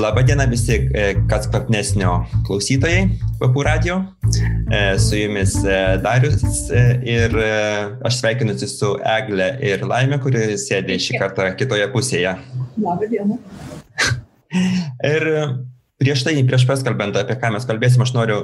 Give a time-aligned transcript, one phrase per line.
[0.00, 2.12] Labadiena visi e, kas kvapnesnio
[2.46, 3.02] klausytojai
[3.40, 3.98] Papų radio.
[4.72, 6.44] E, su jumis e, Darius
[7.04, 7.34] ir
[8.06, 12.32] aš sveikinusi su Egle ir Laimė, kuri sėdė šį kartą kitoje pusėje.
[12.80, 13.36] Labadiena.
[15.12, 15.28] ir
[16.00, 18.40] prieš tai, prieš paskalbant apie ką mes kalbėsim, aš noriu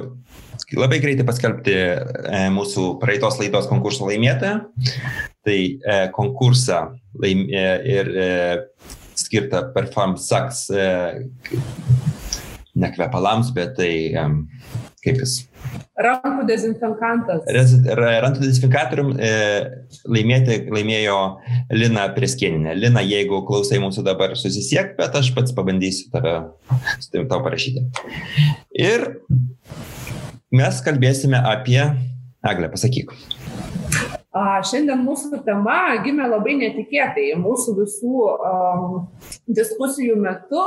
[0.77, 1.75] labai greitai paskelbti
[2.53, 4.61] mūsų praeitos laidos konkurso laimėtoją.
[5.47, 5.59] Tai
[6.13, 6.85] konkursą
[7.17, 8.15] laimė ir
[9.17, 10.87] skirta Perform Sucks e,
[12.77, 13.93] ne kvepalams, bet tai
[15.07, 15.35] kaip jis.
[16.03, 17.45] Rankų dezinfekantas.
[17.97, 19.31] Rankų dezinfekatorium e,
[20.09, 21.17] laimėti, laimėjo
[21.73, 22.75] Lina Preskieninė.
[22.77, 26.35] Lina, jeigu klausai mūsų dabar susisiek, bet aš pats pabandysiu tave,
[27.17, 27.87] tau parašyti.
[28.77, 29.09] Ir
[30.53, 31.81] mes kalbėsime apie
[32.47, 33.11] Eglę, pasakyk.
[34.67, 37.29] Šiandien mūsų tema gimė labai netikėtai.
[37.39, 38.97] Mūsų visų um,
[39.47, 40.63] diskusijų metu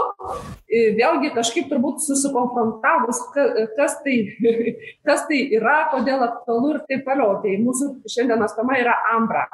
[0.71, 3.23] vėlgi kažkaip turbūt susikonfrontavus,
[3.77, 4.19] kas tai,
[5.09, 7.41] kas tai yra, kodėl aktualu ir taip toliau.
[7.43, 9.47] Tai mūsų šiandienos tema yra ambra.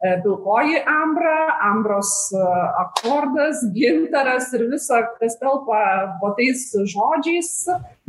[0.00, 1.36] E, pilkoji ambra,
[1.70, 2.44] ambros e,
[2.80, 5.80] akordas, gintaras ir visa, kas telpa
[6.22, 7.50] po tais žodžiais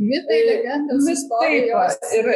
[0.04, 2.28] mitai, legendos, istorijos ir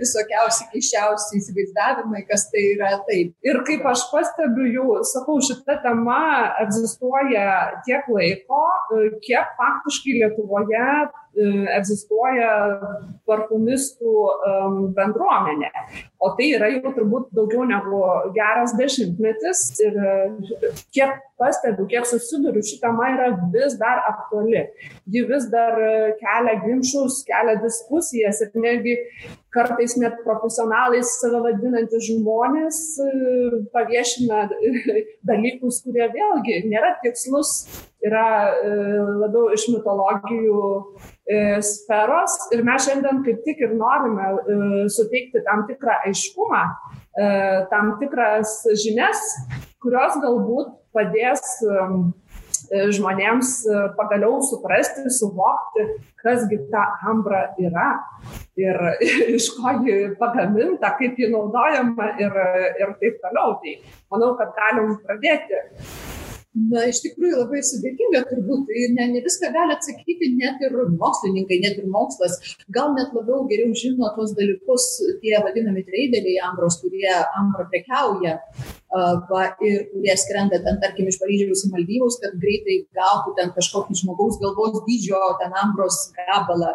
[0.00, 3.32] visokiausi keiščiausi įsivaizdavimai, kas tai yra taip.
[3.46, 6.20] Ir kaip aš pastebiu, jau sakau, šita tema
[6.64, 7.48] egzistuoja
[7.86, 8.62] tiek laiko,
[9.24, 10.86] kiek faktiškai Lietuvoje
[11.32, 11.44] E,
[11.78, 12.48] egzistuoja
[13.28, 14.14] parfumistų
[14.96, 15.70] bendruomenė.
[16.22, 17.98] O tai yra jau turbūt daugiau negu
[18.36, 20.12] geras dešimtmetis ir e,
[20.94, 24.62] kiek pastebiu, kiek susiduriu, ši tema yra vis dar aktuali.
[25.10, 28.94] Ji vis dar e, kelia ginčius, kelia diskusijas ir netgi
[29.52, 32.78] kartais net profesionalais save vadinantys žmonės
[33.74, 34.44] paviešina
[35.28, 37.66] dalykus, kurie vėlgi nėra tikslus
[38.06, 38.28] yra
[39.24, 40.62] labiau iš mitologijų
[41.21, 41.21] E,
[41.62, 44.56] sferos ir mes šiandien kaip tik ir norime e,
[44.90, 46.62] suteikti tam tikrą aiškumą,
[47.14, 47.28] e,
[47.70, 49.22] tam tikras žinias,
[49.82, 51.44] kurios galbūt padės
[52.72, 53.48] žmonėms
[53.98, 55.86] pagaliau suprasti, suvokti,
[56.22, 57.88] kasgi ta ambra yra
[58.56, 58.78] ir
[59.36, 62.40] iš ko ji pagaminta, kaip ji naudojama ir,
[62.80, 63.58] ir taip toliau.
[63.62, 63.76] Tai
[64.14, 65.60] manau, kad galim pradėti
[66.54, 71.80] na iš tikrųjų labai sudėtinga turbūt ne, ne viską gali atsakyti net ir mokslininkai, net
[71.80, 72.38] ir mokslas.
[72.76, 74.88] Gal net labiau geriau žino tos dalykus
[75.22, 77.08] tie vadinami treideriai ambros, kurie
[77.40, 78.38] ambrą prekiauja
[78.92, 83.96] va, ir kurie skrenda ten, tarkim, iš Paryžiaus į Maldyvus, kad greitai gautų ten kažkokį
[84.02, 86.74] žmogaus galvos dydžio, ten ambros gabalą,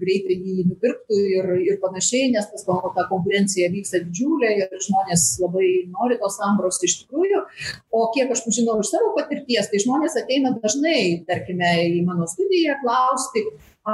[0.00, 5.68] greitai jį nupirktų ir, ir panašiai, nes tas, ta konkurencija vyksta didžiulė ir žmonės labai
[5.92, 7.44] nori tos ambros iš tikrųjų.
[7.92, 12.78] O kiek aš žinau iš savo patirties, tai žmonės ateina dažnai, tarkime, į mano studiją
[12.84, 13.44] klausti,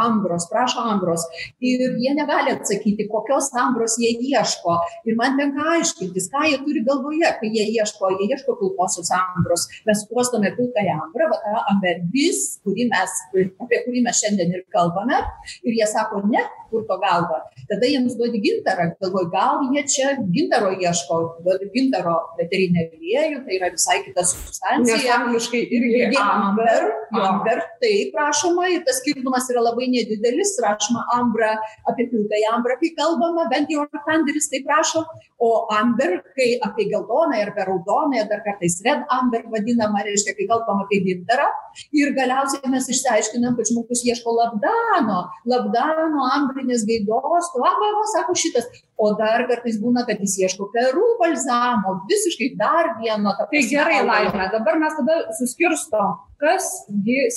[0.05, 1.25] ambros, prašo ambros.
[1.61, 4.77] Ir jie negali atsakyti, kokios ambros jie ieško.
[5.09, 9.69] Ir man tenka aiškintis, ką jie turi galvoje, kai jie ieško, jie ieško pilkosios ambros.
[9.89, 13.17] Mes uostome pilkąją ambrą, va tą ambergris, kurį mes,
[13.65, 15.23] apie kurį mes šiandien ir kalbame.
[15.67, 17.41] Ir jie sako, ne, purto galvą.
[17.71, 23.59] Tada jiems duodi gintarą, galvoju, gal jie čia gintaro ieško, duodi gintaro veterinę aliejų, tai
[23.59, 24.97] yra visai kita substancija.
[24.97, 26.91] Nes angliškai irgi amber.
[27.17, 31.55] Amber, taip prašoma, ir tas skirtumas yra labai nedidelis, rašoma ambra,
[31.91, 35.05] apie pilkąją ambrą, kai kalbama, bent jau Arkanderis taip rašo,
[35.39, 40.49] o amber, kai apie geltoną ir apie raudoną, dar kartais red amber vadinama, reiškia, kai
[40.51, 41.49] kalbam apie gintarą.
[41.93, 48.37] Ir galiausiai mes išsiaiškinam, kad žmogus ieško labdano, labdano ambrinės gaidos, tu, va, va, sako
[48.39, 48.71] šitas.
[48.97, 53.35] O dar kartais būna, kad jis ieško perų balzamo, visiškai dar vieno.
[53.37, 56.67] Tai gerai, laimė, dabar mes tada suskirstom, kas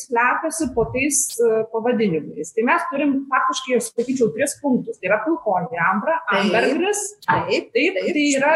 [0.01, 2.53] slepiasi po tais uh, pavadinimais.
[2.55, 4.99] Tai mes turim faktiškai, aš sakyčiau, tris punktus.
[4.99, 7.03] Tai yra pilkoji ambra, ambergris.
[7.27, 8.53] Taip, taip, taip, tai yra,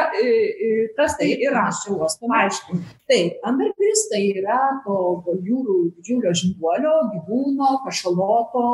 [0.98, 1.68] kas tai taip, yra?
[1.72, 2.82] Aš jau paaiškinu.
[3.12, 4.98] Taip, ambergris tai yra to
[5.48, 8.68] jūrų didžiulio žinduolio, gyvūno, kašaloto,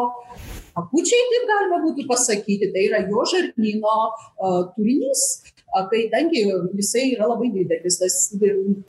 [0.79, 5.25] akučiai, taip galima būtų pasakyti, tai yra jo žarnyno uh, turinys,
[5.73, 6.43] kadangi
[6.77, 8.15] jisai yra labai didelis, tas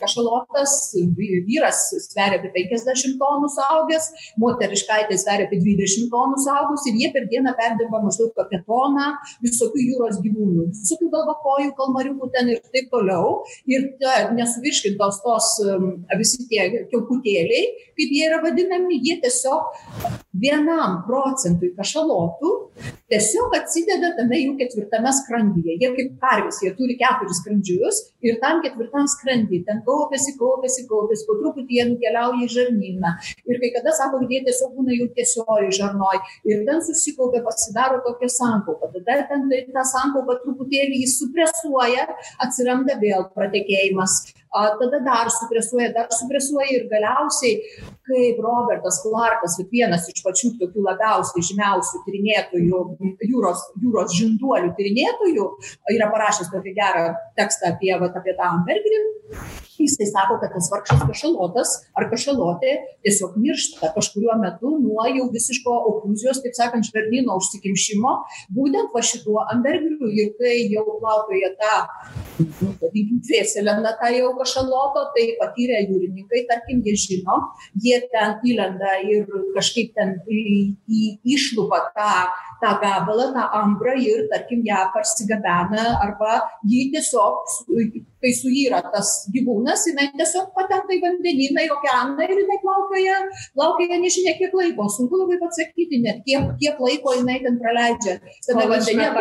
[0.01, 0.77] kašalotas
[1.17, 4.11] vyras sveria apie 50 tonų saugęs,
[4.41, 9.11] moteriškaitė sveria apie 20 tonų saugus ir jie per dieną perdirba maždaug apie toną
[9.45, 13.43] visokių jūros gyvūnų, visokių galvakojų, kalmariukų ten ir taip toliau.
[13.71, 15.53] Ir ta, nesuvirškintos tos
[16.21, 17.67] visi tie kiaukutėliai,
[17.99, 19.77] kaip jie yra vadinami, jie tiesiog
[20.41, 22.55] vienam procentui kašalotų
[23.11, 25.77] tiesiog atsideda tame jų ketvirtame skrandyje.
[25.83, 30.87] Jie kaip karvės, jie ir turi keturis skrandžius ir tam ketvirtam skrandy ten kaupiasi kaupiasi
[30.91, 33.15] kaupiasi po truputį jie nukeliauja į žarnyną.
[33.51, 36.19] Ir kai kada sako jie tiesiog būna jau tiesiojoj žarnoj
[36.51, 38.93] ir ten susikaupia pasidaro tokia sankaupa.
[38.97, 42.07] Tada ten tai ta sankaupa truputėlį jį supresuoja
[42.47, 47.55] atsiranda vėl pratekėjimas tada dar supresuoja dar supresuoja ir galiausiai
[48.11, 52.83] kaip robertas klarkas vat vienas iš pačių tokių labiausiai žymiausių tyrinėtojų
[53.31, 55.49] jūros jūros žinduolių tyrinėtojų
[55.95, 57.07] yra parašęs tokį gerą
[57.39, 59.11] tekstą apie vat apie tą ambergrin
[59.87, 65.77] jisai sako kad tas vargšas kašalotas ar kašalotė tiesiog miršta kažkuriuo metu nuo jau visiško
[65.93, 68.17] okluzijos taip sakant žarnyno užsikimšimo.
[68.57, 71.73] Būtent va šituo ambergriu ir kai jau plaukioja ta
[72.41, 77.41] nu vadinkim dvėselena ta jau kašaloto tai patyrę jūrininkai tarkim jie žino
[77.85, 79.27] jie ten įlenda ir
[79.57, 80.45] kažkaip ten į
[80.89, 81.03] į
[81.37, 82.13] išlupa tą
[82.63, 87.55] tą gabalą tą ambrą ir tarkim ją parsigabena arba jį tiesiog
[88.21, 93.19] kai suyra tas gyvūnas jinai tiesiog patenka į vandenyną į okeaną ir jinai plaukioja
[93.59, 94.89] plaukioja nežinia kiek laiko.
[94.97, 98.19] Sunku labai pasakyti net kiek kiek laiko jinai ten praleidžia
[98.49, 99.13] tame vandenyje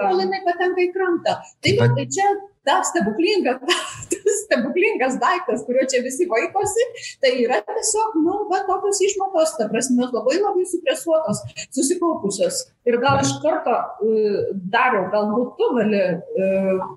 [0.00, 1.38] kol jinai patenka į krantą.
[1.62, 2.28] Tai va tai čia
[2.64, 3.58] ta stebuklinga
[4.10, 6.86] tas stebuklingas daiktas kurio čia visi vaikosi
[7.22, 11.44] tai yra tiesiog nu va tokios išmatos ta prasme labai labai supresuotos
[11.76, 16.48] susikaupusios Ir gal iš karto, e, Dariau, galbūt tu gali e,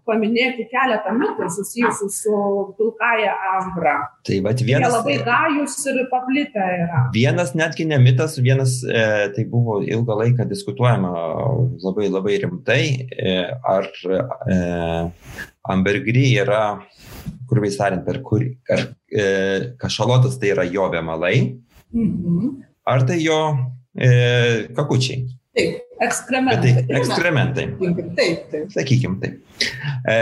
[0.08, 2.40] paminėti keletą mitų susijusių su
[2.76, 3.94] pilkaja ambra.
[4.28, 4.98] Tai Jie vienas.
[4.98, 7.06] labai gajus ir paplitę yra.
[7.16, 9.06] Vienas netgi ne mitas, vienas e,
[9.36, 11.14] tai buvo ilgą laiką diskutuojama
[11.86, 14.60] labai labai rimtai, e, ar e,
[15.72, 16.82] ambergry yra,
[17.48, 18.44] kurviai tariant, per kur,
[18.76, 19.26] ar e,
[19.80, 21.40] kašalotas tai yra jo vėmalai,
[21.96, 22.54] mhm.
[22.92, 23.42] ar tai jo
[23.96, 25.24] e, kakučiai.
[25.58, 26.74] Taip Ekskrementai.
[26.88, 27.64] tai ekskrementai.
[28.20, 29.40] taip taip Sakykim taip.
[30.06, 30.18] E,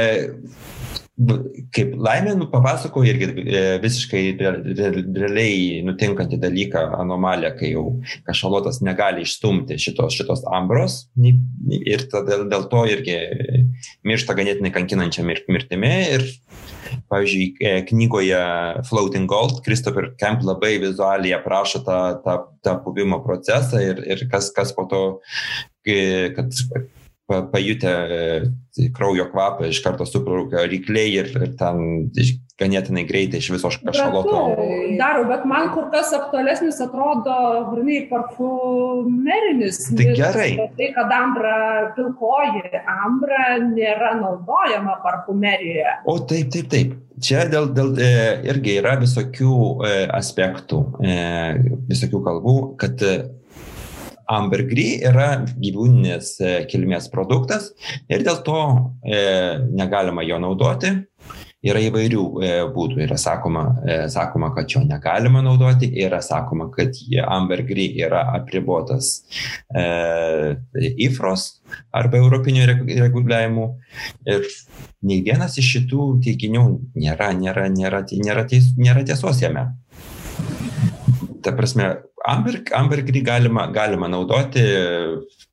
[1.75, 7.85] kaip laimė, nu, papasakoju irgi e, visiškai re- re- realiai nutinkantį dalyką, anomaliją, kai jau
[8.27, 13.15] kašalotas negali išstumti šitos, šitos ambros ir tada dėl to irgi
[14.03, 15.93] miršta ganėtinai kankinančia mir- mirtimi.
[16.17, 16.27] Ir,
[17.11, 18.41] pavyzdžiui, e, knygoje
[18.89, 24.51] Floating Gold Christopher Kemp labai vizualiai aprašo tą, tą, tą buvimo procesą ir, ir kas,
[24.55, 25.01] kas po to,
[25.87, 26.51] kai- kad
[27.27, 31.79] pajutę e, kraujo kvapą iš karto supraukia rykliai ir, ir ten
[32.59, 34.41] ganėtinai greitai iš viso kašaloto.
[34.99, 37.35] Dariau, bet man kur kas aktualesnis atrodo,
[37.71, 39.81] grinai, parfumerinis.
[39.91, 40.49] Tai gerai.
[40.77, 41.55] Tai, kad ambra,
[41.97, 45.97] pilkoji ambra nėra naudojama parfumerijoje.
[46.11, 46.93] O taip, taip, taip.
[47.25, 48.11] Čia dėl, dėl e,
[48.51, 49.55] irgi yra visokių
[49.87, 51.13] e, aspektų, e,
[51.87, 53.13] visokių kalbų, kad e,
[54.31, 55.29] ambergris yra
[55.61, 57.71] gyvūninės e, kilmės produktas
[58.09, 58.61] ir dėl to
[59.05, 59.19] e,
[59.75, 60.95] negalima jo naudoti.
[61.65, 62.99] Yra įvairių e, būdų.
[63.07, 66.93] Yra sakoma, e, sakoma, kad jo negalima naudoti, yra sakoma, kad
[67.25, 69.15] ambergris yra apribotas
[69.73, 69.85] e,
[71.07, 71.47] IFROS
[71.89, 73.65] arba Europinių reg- reguliavimų.
[74.29, 74.45] Ir
[75.09, 76.67] nei vienas iš šitų teiginių
[77.01, 79.71] nėra, nėra, nėra, nėra, ties, nėra tiesos jame.
[81.41, 81.95] Ta prasme,
[82.27, 84.63] amber, ambergris galima, galima naudoti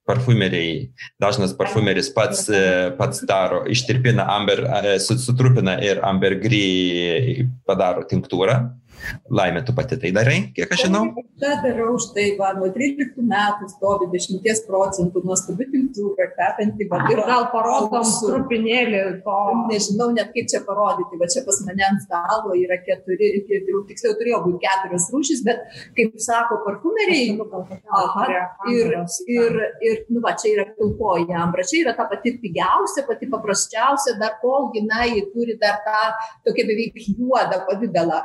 [0.07, 0.91] parfumeriai.
[1.21, 8.57] Dažnas parfumeris pats, e, pats daro, ištirpina amber, e, su- sutrupina ir ambergris padaro tinktūrą.
[9.32, 11.02] Laimė, tu pati tai darai, kiek aš žinau.
[11.42, 17.22] tą darau štai va nuo tryliktų metų stovi dešimties procentų nuostabi tinktūra kvepianti va Ir
[17.26, 18.30] gal parodom auksu.
[18.30, 19.38] trupinėlį to.
[19.70, 24.14] nežinau net kaip čia parodyti, va čia pas mane ant stalo yra keturi, keturi tiksliau
[24.20, 25.64] turėjo būti keturios rūšys, bet
[25.99, 27.34] kaip sako parfumeriai,
[27.90, 28.26] aha,
[28.70, 28.94] ir,
[29.26, 34.16] ir, ir nu, va, čia yra pilkoji ambra, čia yra ta pati pigiausia, pati paprasčiausia,
[34.22, 36.00] dar kol jinai turi dar tą
[36.46, 38.22] tokia beveik juodą pavydalą.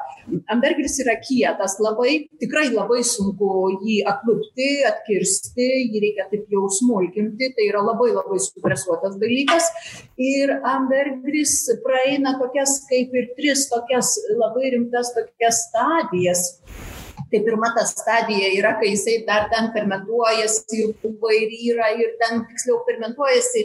[0.57, 3.51] Ambergris yra kietas, labai, tikrai labai sunku
[3.85, 9.69] jį atlupti, atkirsti, jį reikia taip jau smulkinti, tai yra labai labai supresuotas dalykas.
[10.17, 16.47] Ir ambergris praeina tokias kaip ir tris tokias labai rimtas tokias stadijas.
[17.31, 22.13] Tai pirma ta stadija yra, kai jisai dar ten fermentuojasi ir pūva ir yra, ir
[22.21, 23.63] ten tiksliau fermentuojasi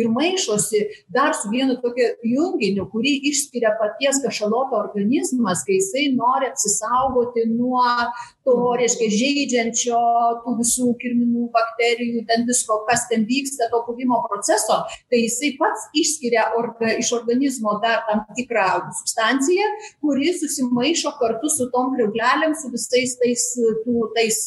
[0.00, 0.80] ir maišosi
[1.14, 7.84] dar su vienu tokiu junginiu, kurį išskiria paties kašaloto organizmas, kai jisai nori apsisaugoti nuo
[8.44, 10.00] to, reiškia, žaidžiančio
[10.44, 15.86] tų visų kirminų, bakterijų, ten visko, kas ten vyksta, to puvimo proceso, tai jisai pats
[15.96, 18.66] išskiria orga, iš organizmo dar tam tikrą
[19.00, 19.70] substanciją,
[20.04, 23.44] kuri susimaišo kartu su tom kriauklelėm, su visais visais tais,
[23.84, 24.38] tų, tais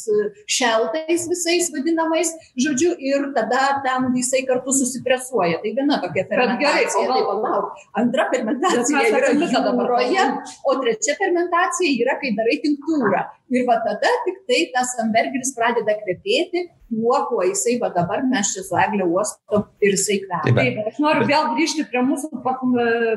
[0.49, 5.61] šeltais visais vadinamais, žodžiu, ir tada ten jisai kartu susipresuoja.
[5.63, 6.63] Tai viena tokia fermentacija.
[6.63, 7.13] Gerai, gal...
[7.13, 7.83] tai palauk.
[8.01, 10.27] Antra fermentacija yra jūroje,
[10.65, 13.25] o trečia fermentacija yra, kai darai tinktūrą.
[13.55, 18.53] Ir va tada tik tai tas hamburgeris pradeda kvepėti tuo, kuo jisai va dabar mes
[18.53, 20.53] čia su Eglė uostom ir jisai kvepia.
[20.57, 22.41] Taip, aš noriu vėl grįžti prie mūsų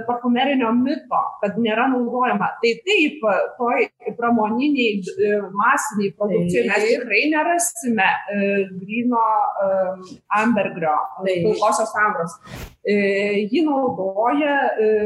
[0.09, 2.51] parfumerinio mito, kad nėra naudojama.
[2.63, 3.23] Tai taip,
[3.59, 3.87] toj
[4.19, 8.51] pramoniniai, e, masiniai produkcijai mes tikrai nerasime e,
[8.83, 9.23] grino
[9.67, 9.71] e,
[10.41, 12.37] ambergrio, pilkosios ambros.
[12.91, 14.55] Jį naudoja.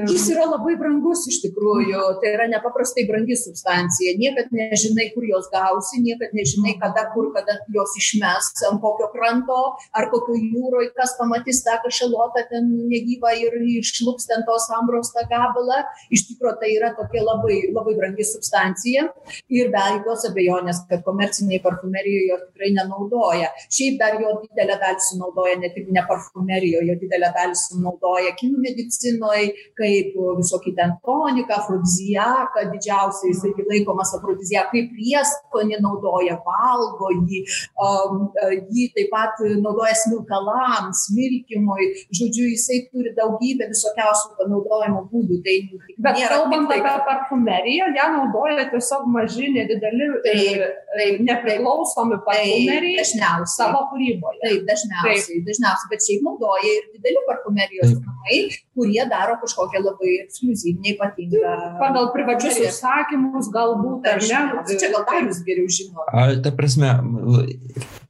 [0.07, 4.15] Jis yra labai brangus iš tikrųjų, tai yra nepaprastai brangi substancija.
[4.21, 9.61] Niekad nežinai, kur jos gausi, niekad nežinai, kada, kur, kada jos išmes, ant kokio kranto,
[9.97, 15.25] ar kokio jūroje, kas pamatys tą kašalotą ten negyvą ir išlups ten tos ambros tą
[15.31, 15.83] gabalą.
[16.15, 19.09] Iš tikrųjų, tai yra tokia labai, labai brangi substancija
[19.51, 23.51] ir be jokios abejonės, kad komerciniai parfumerijoje jo tikrai nenaudoja.
[23.75, 28.63] Šiaip dar jo didelę dalį sunaudoja ne tik ne parfumerijoje, jo didelę dalį sunaudoja kinų
[28.65, 37.45] medicinoje, kaip visokį ten toniką, afrodiziaką, didžiausiai jisai laikomas afrodiziaką, kaip prieskonį naudoja, valgo jį,
[37.81, 45.41] um, jį taip pat naudoja smilkalams, smilkimui, žodžiu, jisai turi daugybę visokiausių panaudojimo būdų.
[45.45, 45.57] Tai
[46.05, 53.53] Bet kalbant tai, apie parfumeriją, ją naudoja tiesiog maži, nedideli, taip, taip, nepriklausomi parfumeriai dažniausiai
[53.55, 54.41] savo kūryboje.
[54.45, 55.47] Taip, dažniausiai, taip.
[55.49, 58.39] dažniausiai, bet šiaip naudoja ir dideli parfumerijos namai,
[58.77, 61.57] kurie daro kažkokią labai ekskluzyvinę ypatingą.
[61.83, 64.65] Pagal privačius užsakymus galbūt, ar ne?
[64.75, 66.07] Čia gal Darius geriau žino.
[66.09, 66.91] A, ta prasme,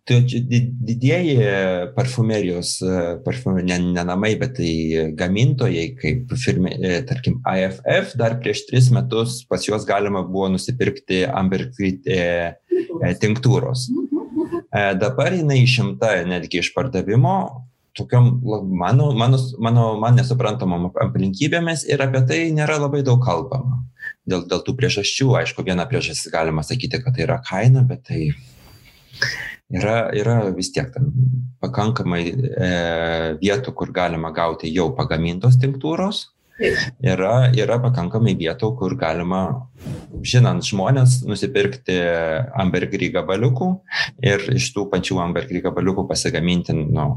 [0.05, 1.37] tai didieji
[1.97, 2.77] parfumerijos,
[3.25, 6.75] parfum, ne, ne namai, bet tai gamintojai, kaip firme,
[7.09, 12.05] tarkim AFF, dar prieš tris metus pas juos galima buvo nusipirkti ambergrit
[13.23, 13.89] tinktūros.
[15.01, 17.37] Dabar jinai išimta netgi iš pardavimo,
[17.97, 18.43] tokiom
[18.75, 23.81] mano, mano, mano, man nesuprantamom aplinkybėmis ir apie tai nėra labai daug kalbama.
[24.29, 28.33] Dėl, dėl tų priežasčių, aišku, viena priežastis galima sakyti, kad tai yra kaina, bet tai
[29.73, 31.11] yra, yra vis tiek ten
[31.65, 32.71] pakankamai e,
[33.41, 39.41] vietų, kur galima gauti jau pagamintos tinktūros Yra, yra pakankamai vietų, kur galima,
[40.23, 41.97] žinant žmonės, nusipirkti
[42.63, 43.71] ambergry gabaliukų
[44.23, 47.09] ir iš tų pačių ambergry gabaliukų pasigaminti nu,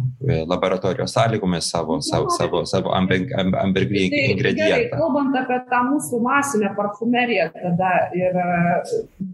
[0.50, 4.72] laboratorijos sąlygomis savo, savo, savo, savo ambergry tai, ingredientą.
[4.74, 8.42] Gerai, kalbant apie tą mūsų masinę parfumeriją, tada ir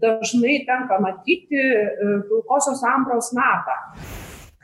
[0.04, 1.88] dažnai tenka matyti e,
[2.28, 3.80] pilkosios ambros natą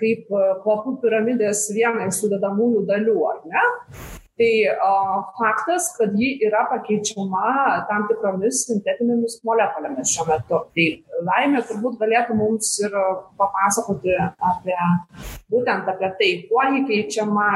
[0.01, 3.69] kaip e, kvapų piramidės viena iš sudedamųjų dalių, ar ne?
[4.41, 4.93] Tai o,
[5.39, 7.51] faktas, kad ji yra pakeičiama
[7.91, 10.63] tam tikromis sintetinėmis molekulėmis šiuo metu.
[10.77, 10.89] Tai
[11.29, 12.97] laimė turbūt galėtų mums ir
[13.41, 14.17] papasakoti
[14.51, 14.79] apie
[15.51, 17.49] būtent apie tai, kuo ji keičiama.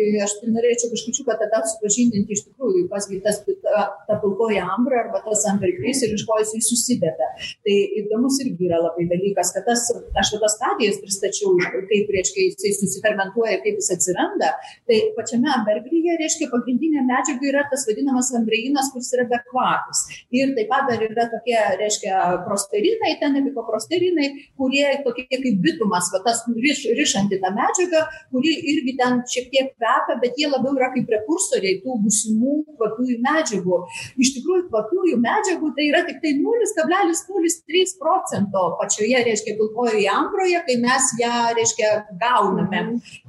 [0.00, 5.20] Ir aš norėčiau kažkaip tada supažindinti iš tikrųjų, kasgi tas ta, ta pilkoji ambra arba
[5.24, 7.30] tas ambergris ir iš ko jisai susideda.
[7.66, 11.54] Tai įdomus irgi yra labai dalykas, kad tas, aš tas stadijas pristačiau,
[11.90, 14.54] kaip reiškia jisai susifermentuoja, kaip jis atsiranda.
[14.88, 20.00] Tai pačiame ambergryje ambrėje reiškia pagrindinė medžiaga yra tas vadinamas ambrėinas, kuris yra bekvapis.
[20.32, 26.22] Ir taip pat dar yra tokie, reiškia, prosterinai, ten epikoprosterinai, kurie tokie kaip bitumas, va,
[26.24, 30.90] tas riš, rišanti tą medžiagą, kuri irgi ten šiek tiek kvepia, bet jie labiau yra
[30.94, 33.80] kaip prekursoriai tų būsimų kvapiųjų medžiagų.
[34.18, 40.78] Iš tikrųjų, kvapiųjų medžiagų tai yra tik tai 0,03 procento pačioje, reiškia, pilkojoje ambroje, kai
[40.82, 42.84] mes ją, reiškia, gauname.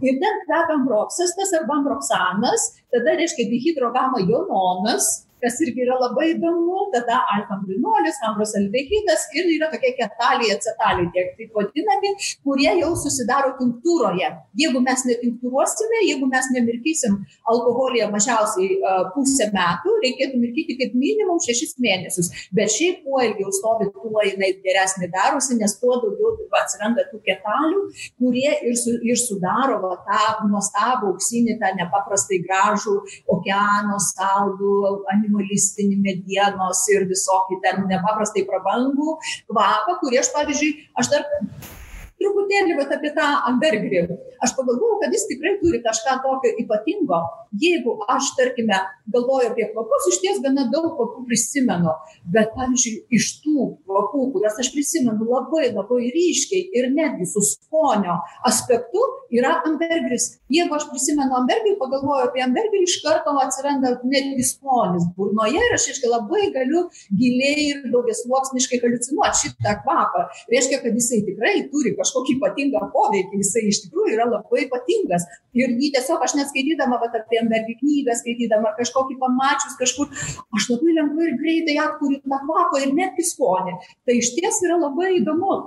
[0.05, 6.34] Ir ten kvepia ambroksas, tas arba ambroksanas, tada reiškia dihidrogama jononas kas irgi yra labai
[6.34, 12.13] įdomu, tada alfa-brinolis, ambrosaldehidas ir yra tokie ketaliai, acetaliai, tiek taip vadinami,
[12.46, 14.29] kurie jau susidaro tinktūroje.
[14.60, 17.17] Jeigu mes netinktūruosime, jeigu mes nemirkysim
[17.53, 22.31] alkoholyje mažiausiai uh, pusę metų, reikėtų mirkyti kaip minimum šešis mėnesius.
[22.55, 27.86] Bet šiaip kuo ilgiau stovi, tuo jinai geresnė darosi, nes tuo daugiau atsiranda tų ketalių,
[28.19, 32.96] kurie ir, su, ir sudaro va, tą nuostabų auksinį, tą nepaprastai gražų
[33.36, 34.75] okeano saldų,
[35.29, 39.17] animalinį minimalistinį medienos ir visokį ten nepaprastai prabangų
[39.50, 41.27] kvapą, kurį aš, pavyzdžiui, aš dar
[42.19, 44.01] truputėlį vat, apie tą ambergrį.
[44.43, 47.19] Aš pagalvojau, kad jis tikrai turi kažką tokio ypatingo.
[47.59, 48.77] Jeigu aš, tarkime,
[49.13, 51.95] galvoju apie kvapus, iš ties gana daug kvapų prisimenu,
[52.33, 58.19] bet, pavyzdžiui, iš tų kvapų, kuriuos aš prisimenu labai, labai ryškiai ir netgi su skonio
[58.48, 60.25] aspektu, yra ambergris.
[60.53, 65.88] Jeigu aš prisimenu ambergrį, pagalvoju apie ambergrį, iš karto atsiranda netgi skonis burnoje ir aš,
[65.93, 66.86] aiškiai, labai galiu
[67.19, 70.25] giliai ir daugiasluoksniškai haliucinuoti šitą kvapą.
[70.53, 75.27] Reiškia, kad jisai tikrai turi kažkokį ypatingą poveikį, jisai iš tikrųjų yra labai ypatingas.
[75.57, 80.12] Ir jį tiesiog aš neskaitydama vat, apie Ambergį knygą, skaitydama kažkokį pamačius kažkur,
[80.57, 83.77] aš labai lengvai ir greitai atkuriu tą kvapą ir netgi skonį.
[84.05, 85.59] Tai iš ties yra labai įdomu.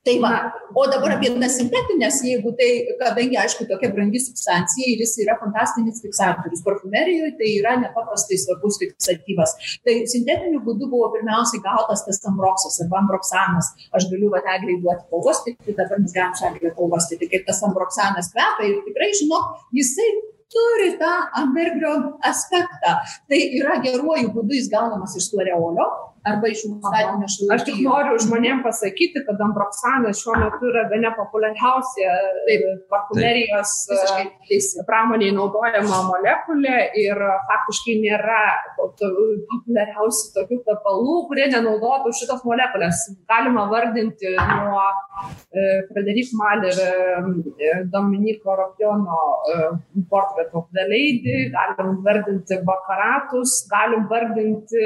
[0.00, 0.36] Tai va,
[0.72, 2.68] o dabar apie tas sintetinės, jeigu tai,
[3.02, 8.80] kadangi aišku tokia brangi substancija ir jis yra fantastinis fiksatorius, parfumerijoje tai yra nepaprastai svarbus
[8.80, 9.52] fiksatyvas.
[9.84, 13.74] Tai sintetiniu būdu buvo pirmiausiai gautas tas ambroksas arba ambroksanas.
[13.92, 17.60] Aš galiu va egliai duoti paustyti, tai dabar mes galim šią eglę paustyti, kaip tas
[17.68, 20.10] ambroksanas kvepia ir tikrai žinok, jisai
[20.50, 21.92] turi tą ambergrio
[22.30, 22.96] aspektą.
[23.28, 25.86] Tai yra geruoju būdu jis gaunamas iš sklereolio,
[26.28, 27.54] arba iš muskatinio šaltinių.
[27.54, 32.10] Aš tik noriu žmonėm pasakyti, kad ambroksanas šiuo metu yra viena populiariausia
[32.92, 33.72] parfumerijos
[34.88, 38.42] pramoniai naudojama molekulė ir faktiškai nėra
[38.78, 43.06] populiariausių tokių kvepalų, kurie nenaudotų šitos molekulės.
[43.30, 44.84] Galima vardinti nuo
[45.90, 46.76] Frederik Maler,
[47.92, 49.22] Dominiko Ropiono
[50.10, 54.84] portreto Lady, galim vardinti bakaratus, galim vardinti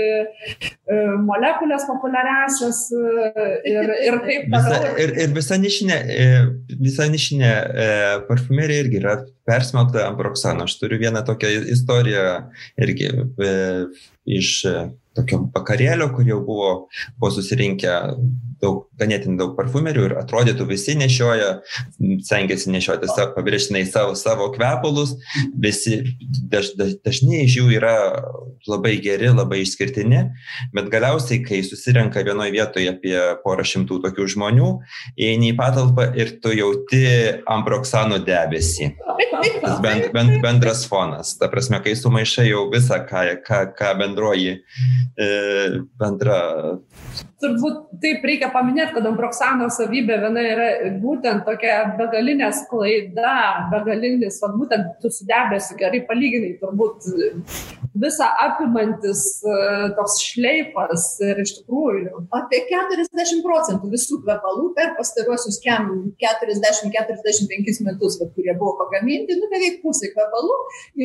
[1.26, 4.90] molekulės populiariasias ir, ir taip toliau.
[5.04, 6.00] Ir, ir visa nišinė,
[6.80, 7.52] visa nišinė
[8.28, 9.16] parfumerija irgi yra
[9.48, 10.68] persmelkta ambroksano.
[10.68, 12.28] Aš turiu vieną tokią istoriją
[12.84, 13.10] irgi
[14.38, 14.52] iš
[15.16, 16.72] tokio vakarėlio, kur jau buvo,
[17.18, 17.94] buvo susirinkę
[18.64, 21.50] daug, ganėtinai daug parfumerių ir atrodytų visi nešioja,
[22.24, 25.14] stengiasi nešioti pabrėžtinai savo, savo kvepalus,
[25.60, 26.00] visi
[26.50, 27.94] daž, daž, dažnai iš jų yra
[28.68, 30.22] labai geri, labai išskirtini,
[30.74, 34.70] bet galiausiai, kai susirenka vienoje vietoje apie porą šimtų tokių žmonių,
[35.20, 37.04] eini į patalpą ir tu jauti
[37.50, 38.94] ambroksano debesį.
[39.60, 41.34] Tas bend, bend, bendras fonas.
[41.38, 44.56] Ta prasme, kai sumaišai jau visą, ką, ką, ką bendroji
[45.16, 46.78] e, bendra
[47.44, 50.68] turbūt taip reikia paminėti, kad ambroksano savybė viena yra
[51.02, 53.34] būtent tokia begalinė sklaida,
[53.72, 56.98] begalinis, va, būtent tu sudebėsi gerai palyginai, turbūt
[57.94, 59.48] visą apimantis e,
[59.94, 62.24] toks šleifas ir iš tikrųjų.
[62.34, 69.76] Apie 40 procentų visų kvepalų per pastaruosius 40-45 metus, va, kurie buvo pagaminti, nu beveik
[69.84, 70.56] pusė kvepalų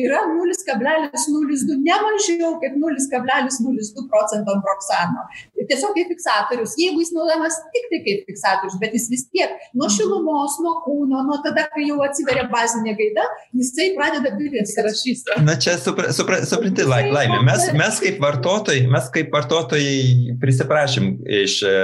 [0.02, 5.20] yra 0,02, ne mažiau kaip 0,02 procento ambroksano.
[5.68, 9.86] Tiesiog kaip fiksatorius, jeigu jis naudojamas tik tai kaip fiksatorius, bet jis vis tiek nuo
[9.86, 9.94] mhm.
[9.96, 15.38] šilumos, nuo kūno, nuo tada, kai jau atsiveria bazinė gaida, jisai pradeda bilės rašyti.
[15.44, 17.40] Na čia supra, supra, supranti, laimė.
[17.46, 21.74] Mes, mes kaip vartotojai, mes kaip vartotojai prisiprašym iš e,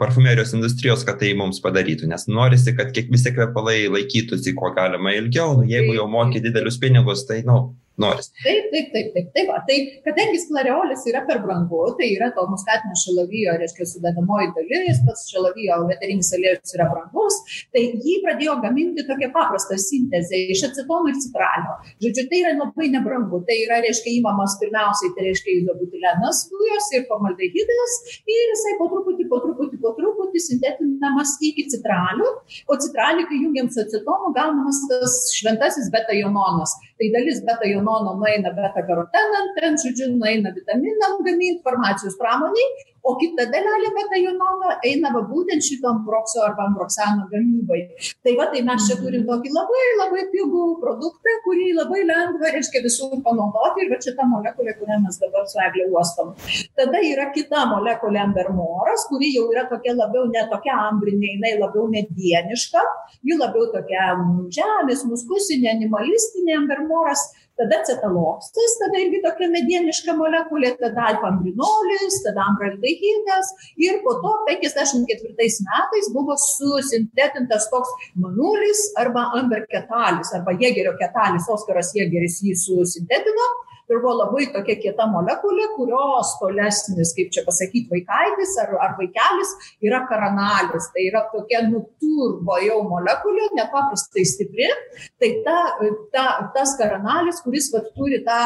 [0.00, 5.14] parfumerijos industrijos, kad tai mums padarytų, nes norisi, kad kiek visi kvepalai laikytųsi, kuo galima
[5.16, 8.28] ilgiau, nu, jeigu jau moki didelius pinigus, tai, nu, noris.
[8.44, 9.28] Taip, taip, taip, taip.
[9.36, 9.60] taip va.
[9.68, 15.26] Tai kadangi sklereolis yra per brangu, tai yra to muskatinio šalavijo, reiškia, sudedamoji dalis, pats
[15.32, 17.38] šalavijo veterinis aliejus yra brangus,
[17.74, 21.78] tai jį pradėjo gaminti tokia paprasta sintezė iš acetono ir citralio.
[22.04, 23.42] Žodžiu, tai yra labai nebrangu.
[23.48, 27.96] Tai yra, reiškia, įmamas pirmiausiai, tai reiškia, izobutilenas dujos ir formaldehidas
[28.28, 32.28] ir jisai po truputį, po truputį, po truputį sintetinamas iki citralių,
[32.68, 36.76] o citralį, kai jungiam su acetonu, gaunamas tas šventasis beta jononas.
[36.96, 42.68] Tai dalis beta jononas hormono nueina beta karotenam, ten, žodžiu, nueina vitaminam gaminti, farmacijos pramoniai,
[43.06, 47.84] o kita dalelė beta jonono eina va būtent šito ambrokso arba ambroksano gamybai.
[48.26, 52.82] Tai va, tai mes čia turim tokį labai labai pigų produktą, kurį labai lengva, reiškia,
[52.86, 56.34] visur panaudoti ir va čia ta molekulė, kurią mes dabar su eglė uostom.
[56.78, 61.86] Tada yra kita molekulė ambermoras, kuri jau yra tokia labiau ne tokia ambrinė, jinai labiau
[61.92, 62.82] medieniška,
[63.22, 64.10] ji labiau tokia
[64.58, 73.52] žemės, muskusinė, animalistinė ambermoras tada cetaloksas, tada irgi tokia medieniška molekulė, tada alfa-ambrinolis, tada ambraldehidas
[73.80, 75.32] ir po to 54
[75.68, 83.48] metais buvo susintetintas toks manulis arba amberketalis arba jėgerio ketalis, Oskaras Jėgeris jį susintetino
[83.90, 89.54] ir buvo labai tokia kieta molekulė, kurios tolesnis, kaip čia pasakyti, vaikaitis ar, ar vaikelis
[89.86, 90.90] yra karanalis.
[90.94, 94.70] Tai yra tokia nuturbo jau molekulė, nepaprastai stipri.
[95.20, 95.58] Tai ta,
[96.14, 98.40] ta, tas karanalis, kuris vat, turi tą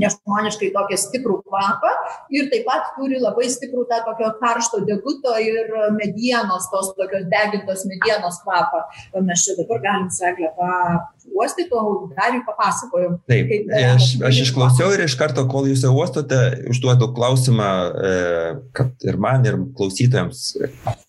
[0.00, 1.90] nežmoniškai tokį stiprų kvapą
[2.32, 7.84] ir taip pat turi labai stiprų tą tokio karšto deguto ir medienos, tos tokios degintos
[7.90, 8.84] medienos kvapą.
[9.26, 13.18] Mes čia dabar galim seklę pauostyti, o dar jų papasakojom.
[13.30, 13.52] Taip,
[13.92, 16.40] aš, aš išklausiau ir iš karto, kol jūs jau uostote,
[16.72, 18.14] užduodu klausimą, e,
[18.76, 20.46] kad ir man, ir klausytojams,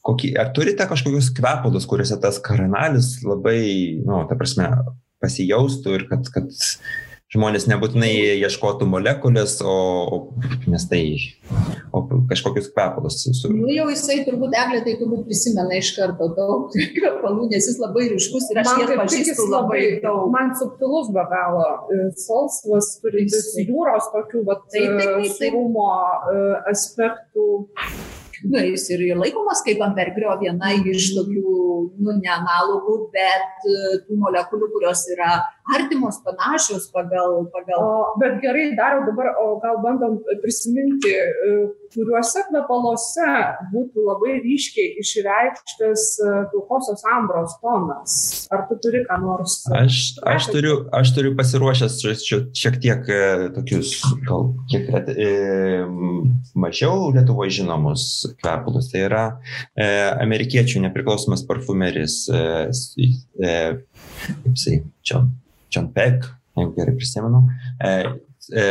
[0.04, 3.64] kokį, ar turite kažkokius kvepalus, kuriuose tas karanalis labai,
[4.04, 4.70] na, nu, ta prasme,
[5.24, 6.52] pasijaustų ir kad, kad
[7.34, 8.12] žmonės nebūtinai
[8.44, 9.76] ieškotų molekulės, o,
[10.70, 11.02] nes tai
[11.94, 13.20] o kažkokius kvepalus.
[13.40, 13.52] Su...
[13.54, 18.08] Nu jau jisai turbūt eglė, tai turbūt prisimena iš karto daug kvepalų, nes jis labai
[18.14, 20.26] ryškus ir aš jį pažįstu labai daug.
[20.34, 25.62] Man subtilus be galo, e, salsvas turintis jūros tokių, bet taip, taip, taip, taip.
[26.34, 26.44] E,
[26.74, 27.48] aspektų
[28.44, 31.58] nu, jis ir laikomas kaip ambergrio viena iš tokių,
[31.98, 35.38] nu, ne analogų, bet e, tų molekulių, kurios yra
[35.76, 37.48] artimos, panašios pagal.
[37.54, 37.80] pagal...
[37.84, 41.54] O, bet gerai, dariau dabar, o gal bandom prisiminti, e,
[41.94, 43.30] kuriuose kvepaluose
[43.74, 48.16] būtų labai ryškiai išreikštas e, pilkosios ambros tonas.
[48.54, 49.62] Ar tu turi ką nors?
[49.74, 52.00] Aš, aš, turiu, aš turiu pasiruošęs
[52.58, 53.08] šiek tiek
[53.56, 53.96] tokius,
[54.28, 55.32] gal kiek e,
[56.56, 58.04] mažiau Lietuvoje žinomus
[58.42, 58.90] kvepalus.
[58.92, 59.24] Tai yra
[59.76, 59.88] e,
[60.24, 62.24] amerikiečių nepriklausomas parfumeris.
[62.30, 62.44] E,
[63.40, 63.56] e,
[64.46, 65.24] jisai, čia
[65.74, 67.46] John Peck, jeigu gerai prisimenu,
[67.82, 67.94] e,
[68.54, 68.68] e,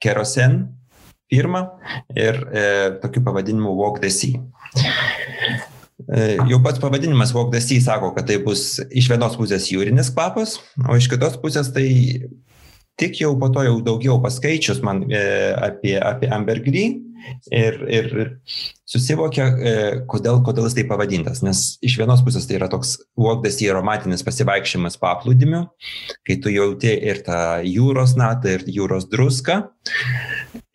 [0.00, 0.62] Kerosen
[1.30, 1.66] firma
[2.16, 2.64] ir e,
[3.02, 4.40] tokiu pavadinimu Walk the Sea.
[6.04, 10.10] E, jau pats pavadinimas Walk the Sea sako, kad tai bus iš vienos pusės jūrinis
[10.14, 10.58] kvapas,
[10.88, 11.86] o iš kitos pusės tai
[13.00, 15.24] tik jau po to jau daugiau paskaičius man e,
[15.58, 17.00] apie, apie Ambergris
[17.50, 18.08] ir, ir
[18.88, 19.74] susivokia, e,
[20.10, 21.42] kodėl, kodėl jis tai pavadintas.
[21.46, 25.64] Nes iš vienos pusės tai yra toks walkdas į aromatinis pasivaikščiojimas paplūdimiu,
[26.26, 29.62] kai tu jauti ir tą jūros natą, ir jūros druską.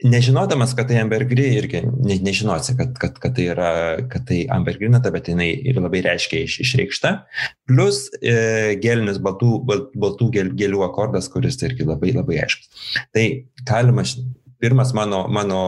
[0.03, 3.69] Nežinodamas, kad tai ambergri, irgi ne, nežinosi, kad, kad, kad tai yra,
[4.11, 7.13] kad tai ambergri nata, bet jinai ir labai reiškia iš, išreikšta.
[7.69, 12.85] Plus e, gelinis baltų, balt, baltų gel, gėlių akordas, kuris irgi labai labai aiškus.
[13.15, 13.25] Tai
[13.67, 14.07] galima
[14.59, 15.59] pirmas mano, mano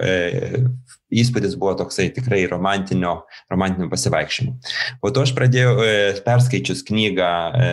[0.00, 0.64] e,
[1.12, 4.54] įspūdis buvo toksai tikrai romantinio, romantinio pasivaikščiojimo.
[5.02, 5.90] Po to aš pradėjau e,
[6.24, 7.68] perskaičius knygą e,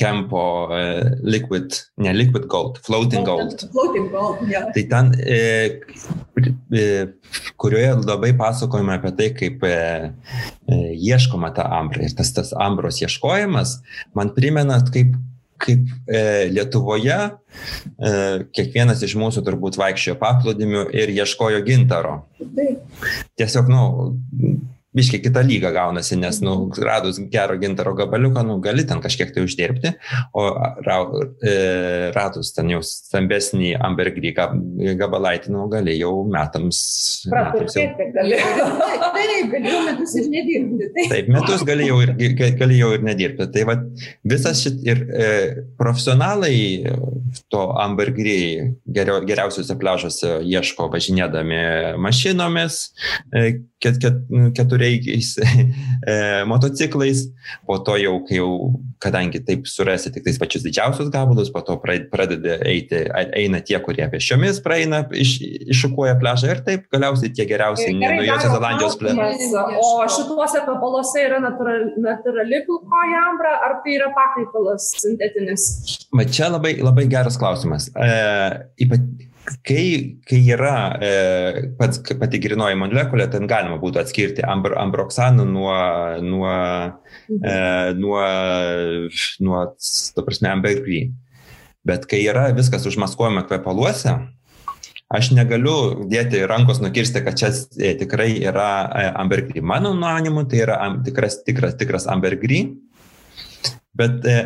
[0.00, 0.82] Kempo e,
[1.22, 3.66] Liquid, ne Liquid Gold, Floating Gold.
[3.72, 4.68] Floating Gold, yeah.
[4.74, 5.38] Tai ten, e,
[6.72, 6.88] e,
[7.56, 9.76] kurioje labai pasakojama apie tai, kaip e,
[10.68, 10.80] e,
[11.10, 12.04] ieškoma ta ambra.
[12.04, 13.78] Ir tas, tas ambros ieškojimas
[14.16, 15.16] man primena, kaip
[15.56, 16.20] kaip e,
[16.52, 18.10] Lietuvoje e,
[18.52, 22.18] kiekvienas iš mūsų turbūt vaikščiojo paplūdimiu ir ieškojo gintaro.
[23.40, 23.82] Tiesiog, nu,
[24.96, 29.44] biškiai kita lyga gaunasi, nes, nu, radus gero gintaro gabaliuką, nu, gali ten kažkiek tai
[29.44, 29.92] uždirbti,
[30.36, 30.46] o
[30.86, 30.98] ra,
[31.44, 31.54] e,
[32.16, 34.32] radus ten jau stambesnį ambergrį
[34.98, 36.80] gabalaitį, nu, gali jau metams.
[37.32, 37.86] metams jau...
[39.26, 40.88] Taip, gali jau metus ir nedirbti.
[40.94, 42.12] Taip, taip metus gali jau ir,
[42.56, 43.48] gali jau ir nedirbti.
[43.52, 43.76] Tai va,
[44.28, 45.28] visas šit ir e,
[45.78, 46.56] profesionalai
[47.52, 48.38] to ambergrį
[48.96, 51.60] geriausiuose pležuose ieško važinėdami
[52.02, 52.80] mašinomis,
[53.34, 53.44] e,
[53.82, 54.20] ket, ket,
[54.86, 55.36] keturiais
[56.06, 57.26] e, motociklais,
[57.66, 58.50] po to jau, kai jau,
[59.02, 63.04] kadangi taip surasi tik tais pačius didžiausius gabalus, po to pradeda eiti,
[63.36, 65.36] eina tie, kurie pešiomis praeina, iš,
[65.74, 69.30] iššukuoja pležą ir taip galiausiai tie geriausiai Naujosios Zelandijos pležai.
[69.82, 75.68] O šituose papaluose yra natūrali pilkoji ambra, ar tai yra pakaitalas sintetinis?
[76.16, 77.90] Va čia labai, labai geras klausimas.
[77.92, 78.10] E,
[78.86, 79.04] ypat,
[79.66, 79.86] kai,
[80.26, 81.10] kai yra e,
[81.78, 85.76] pats, pati grinoji molekulė, ten galima būtų atskirti ambr, ambroksaną nuo,
[86.24, 86.54] nuo,
[87.28, 87.42] mhm.
[87.42, 87.58] e,
[88.00, 88.22] nuo,
[89.46, 89.66] nuo,
[90.16, 91.06] to prasme, ambergry.
[91.86, 94.16] Bet kai yra viskas užmaskuojama kvepaluose,
[95.16, 99.62] aš negaliu dėti rankos nukirsti, kad čia e, tikrai yra e, ambergry.
[99.62, 102.64] Mano nuanimu, tai yra am, tikras, tikras, tikras ambergry.
[103.96, 104.36] Bet e,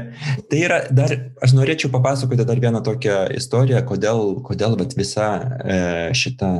[0.51, 5.79] tai yra dar, aš norėčiau papasakoti dar vieną tokią istoriją, kodėl, kodėl vat, visa e,
[6.17, 6.51] šita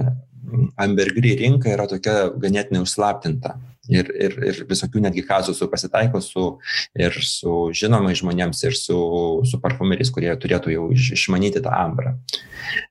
[0.81, 3.59] ambergry rinka yra tokia ganėtinai užslaptinta.
[3.91, 6.45] Ir, ir, ir visokių netgi kazusų pasitaiko su,
[6.95, 8.99] ir su žinomai žmonėms, ir su,
[9.49, 12.13] su parfumeriais, kurie turėtų jau iš, išmanyti tą ambrą.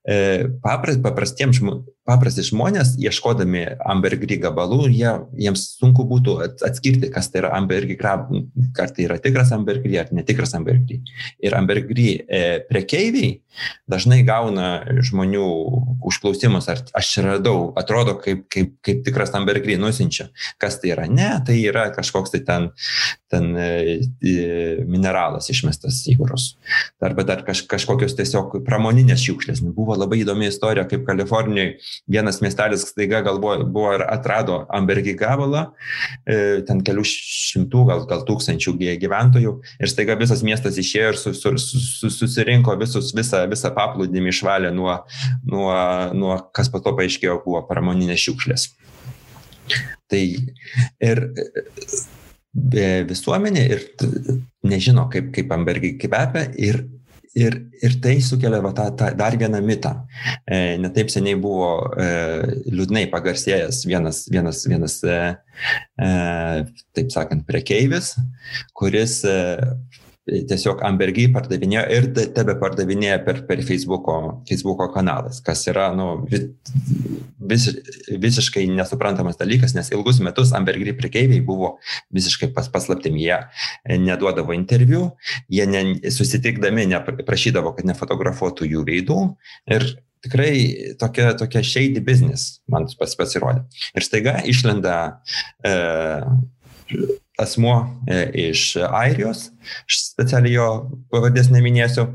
[0.03, 5.11] E, papras, paprastiems žmonėms paprasti žmonės, ieškodami ambergris gabalų, jie,
[5.45, 10.55] jiems sunku būtų atskirti, kas tai yra ambergris, ar tai yra tikras ambergris ar netikras
[10.57, 11.13] ambergris.
[11.43, 13.39] Ir ambergris e, prekeiviai
[13.89, 14.69] dažnai gauna
[15.05, 15.45] žmonių
[16.09, 20.29] užklausimus, ar aš radau, atrodo kaip, kaip, kaip tikras ambergris nusinčia.
[20.61, 21.07] Kas tai yra?
[21.09, 22.69] Ne, tai yra kažkoks tai ten,
[23.31, 23.99] ten e,
[24.89, 26.51] mineralas išmestas į jūros.
[27.03, 29.63] Arba dar kaž, kažkokios tiesiog pramoninės šiukšlės.
[29.75, 35.63] Buvo labai įdomi istorija, kaip Kalifornijoje vienas miestelis staiga galvoja, buvo ir atrado ambergį gabalą,
[36.25, 41.33] e, ten kelių šimtų, gal, gal tūkstančių gyventojų, ir staiga visas miestas išėjo ir su,
[41.37, 44.99] su, su, susirinko visus, visą, visą paplūdimį išvalė nuo,
[45.45, 45.73] nuo,
[46.17, 48.69] nuo, kas po to paaiškėjo, buvo pramoninės šiukšlės.
[50.09, 50.21] Tai
[51.05, 51.25] ir
[52.73, 53.83] e, visuomenė ir
[54.65, 56.81] nežino, kaip, kaip ambergiai kvepia ir
[57.37, 59.91] Ir, ir tai sukelia va, tą, tą dar vieną mitą.
[60.49, 62.07] E, netaip seniai buvo e,
[62.73, 65.19] liūdnai pagarsėjęs vienas, vienas, vienas e,
[66.01, 66.09] e,
[66.97, 68.15] taip sakant, prekeivis,
[68.73, 69.37] kuris e,
[70.49, 74.15] tiesiog Ambergy pardavinėjo ir tebe pardavinėja per, per Facebooko,
[74.49, 77.69] Facebooko kanalas, kas yra nu, vis,
[78.09, 81.75] visiškai nesuprantamas dalykas, nes ilgus metus Ambergy prekeiviai buvo
[82.15, 83.39] visiškai pas, paslaptim, jie
[83.89, 85.09] neduodavo interviu,
[85.51, 89.23] jie ne, susitikdami neprašydavo, kad nefotografuotų jų veidų
[89.75, 89.89] ir
[90.25, 93.63] tikrai tokia, tokia shady business man pas, pasirodė.
[93.95, 94.95] Ir staiga išlenda
[95.63, 95.73] e,
[97.39, 97.75] asmuo
[98.07, 99.45] e, iš Airijos,
[99.91, 100.67] specialiai jo
[101.13, 102.05] pavardės neminėsiu,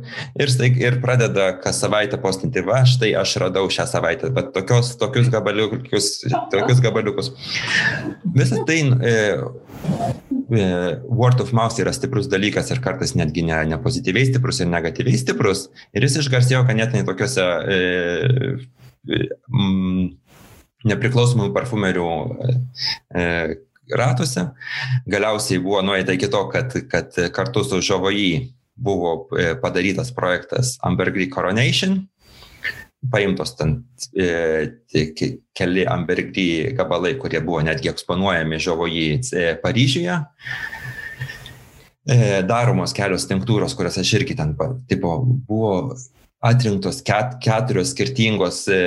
[0.40, 4.94] ir, staig, ir pradeda kas savaitę postinti, va, štai aš radau šią savaitę, bet tokios,
[5.00, 6.10] tokius, gabaliukus,
[6.52, 7.32] tokius gabaliukus.
[8.36, 9.14] Visą tai e,
[10.54, 10.66] e,
[11.08, 15.20] word of mouth yra stiprus dalykas ir kartais netgi ne, ne pozityviai stiprus ir negatyviai
[15.20, 17.80] stiprus, ir jis išgarsėjo ganėtinai tokiuose e,
[19.08, 20.10] e, mm,
[20.90, 22.10] nepriklausomų parfumerių
[23.16, 23.28] e,
[23.92, 24.48] ratuose.
[25.06, 31.30] Galiausiai buvo nueita iki to, kad, kad kartu su Žavoji buvo e, padarytas projektas Ambergris
[31.34, 32.00] Coronation,
[33.10, 33.76] paimtos ten
[34.16, 40.18] e, keli Ambergris gabalai, kurie buvo netgi eksponuojami Žavoji e, Paryžiuje.
[42.04, 44.52] E, daromos kelios tinktūros, kurias aš irgi ten,
[44.88, 45.94] tipo, buvo
[46.44, 48.80] atrinktos ket, keturios skirtingos e,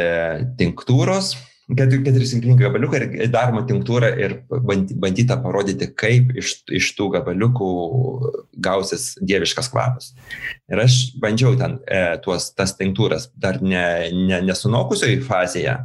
[0.59, 1.33] tinktūros
[1.75, 7.71] keturi, keturi skirtingi gabaliukai ir daroma tinktūra ir bandyta parodyti, kaip iš, iš tų gabaliukų
[8.63, 10.13] gausis dieviškas kvapas.
[10.71, 13.83] Ir aš bandžiau ten e, tuos, tas tinktūras dar ne,
[14.15, 15.75] ne, nesunokusioje fazėje,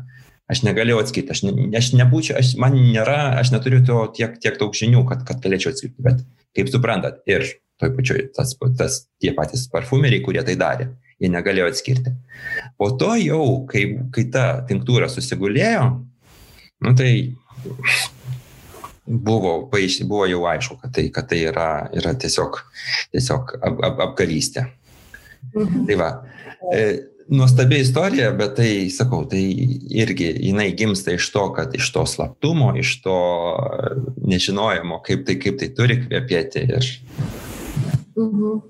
[0.53, 4.61] aš negalėjau atskirti, aš, ne, aš nebūčiau, aš, man nėra, aš neturiu to tiek, tiek
[4.61, 6.23] daug žinių, kad, kad galėčiau atskirti, bet
[6.57, 7.49] kaip suprantat, ir
[7.83, 10.89] toj pačioj tas, tas tie patys parfumeriai, kurie tai darė,
[11.23, 12.15] jie negalėjo atskirti.
[12.79, 15.87] Po to jau, kai, kai ta tinktūra susigulėjo,
[16.83, 17.13] nu tai
[19.07, 22.61] buvo, buvo jau aišku, kad tai, kad tai yra, yra tiesiog,
[23.15, 24.69] tiesiog ap, ap, apkarystė.
[25.53, 25.87] Mhm.
[25.89, 26.11] Tai va,
[26.73, 26.85] e,
[27.33, 29.43] nuostabi istorija, bet tai, sakau, tai
[30.03, 33.19] irgi jinai gimsta iš to, kad iš to slaptumo, iš to
[34.23, 36.67] nežinojimo, kaip tai, kaip tai turi kvepėti.
[36.69, 36.93] Ir...
[38.17, 38.61] Mhm.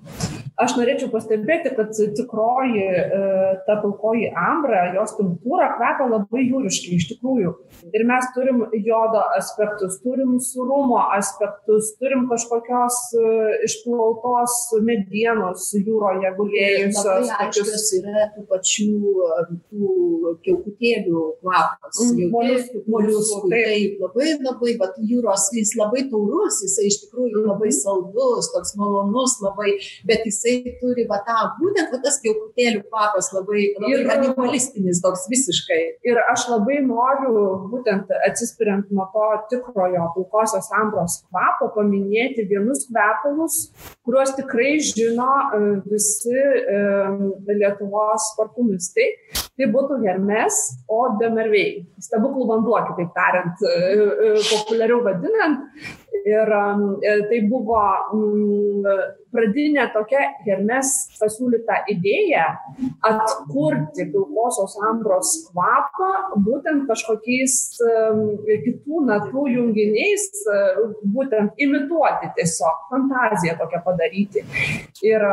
[0.62, 3.20] Aš norėčiau pastebėti, kad tikroji e,
[3.66, 7.54] ta pilkoji ambra, jos tinktūra kvepia labai jūriškai iš tikrųjų.
[7.88, 13.32] Ir mes turim jodo aspektus, turim surumo aspektus, turim kažkokios e,
[13.66, 17.32] išplautos medienos jūroje gulėjusios.
[17.32, 18.90] Tokius yra tų pačių
[19.72, 22.02] tų kiaukutėlių kvapas.
[22.04, 22.84] Mm, moliuskų.
[22.92, 23.42] Moliuskų.
[23.52, 29.31] Taip, labai labai, bet jūros jis labai taurus, jisai iš tikrųjų labai saldus, toks malonus
[29.42, 29.76] labai,
[30.08, 35.26] bet jisai turi va tą, būtent va tas kiaukutėlių kvapas labai, labai ir, animalistinis toks
[35.32, 35.80] visiškai.
[36.08, 37.32] Ir aš labai noriu,
[37.72, 43.58] būtent atsispiriant nuo to tikrojo pilkosios ambros kvapo, paminėti vienus kvepalus,
[44.06, 46.82] kuriuos tikrai žino e, visi e,
[47.52, 49.08] Lietuvos parfumistai.
[49.58, 50.58] Tai būtų Hermes,
[50.90, 51.82] o Demervei.
[52.02, 55.66] Stebuklų vanduo, kitaip tariant, e, populiariau vadinant.
[56.22, 56.52] Ir
[57.28, 57.80] tai buvo
[59.32, 62.46] pradinė tokia Hermes pasiūlyta idėja
[63.08, 66.10] atkurti pilkosios ambros kvapą
[66.44, 67.56] būtent kažkokiais
[68.66, 70.26] kitų natų junginiais,
[71.14, 74.44] būtent imituoti tiesiog, fantaziją tokią padaryti.
[75.02, 75.24] Ir,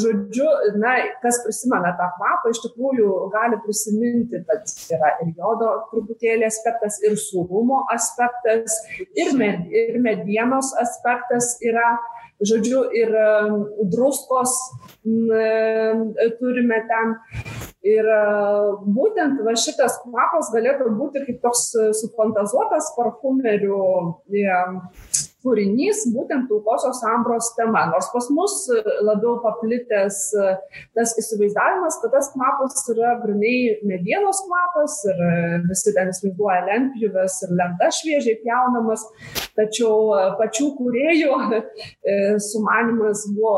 [0.00, 0.48] žodžiu,
[0.80, 7.00] na, kas prisimena tą kvapą, iš tikrųjų gali prisiminti, kad yra ir jodo truputėlį aspektas,
[7.04, 8.80] ir surumo aspektas,
[9.14, 11.94] ir, med, ir medienos aspektas yra
[12.42, 13.12] žodžiu, ir
[13.92, 14.54] druskos
[16.40, 17.14] turime ten.
[17.84, 18.06] Ir
[18.96, 21.66] būtent va, šitas kvapas galėtų būti kaip toks
[22.00, 23.80] sufantazuotas parfumerių
[25.44, 27.84] kūrinys būtent pilkosios ambros tema.
[27.92, 28.56] Nors pas mus
[29.04, 30.20] labiau paplitęs
[30.96, 35.22] tas įsivaizdavimas, kad tas kvapas yra grinai medienos kvapas ir
[35.68, 39.04] visi ten įsivaizduoja lentpjūves ir lenta šviežiai pjaunamas,
[39.58, 41.62] tačiau pačių kuriejų e,
[42.42, 43.56] sumanimas buvo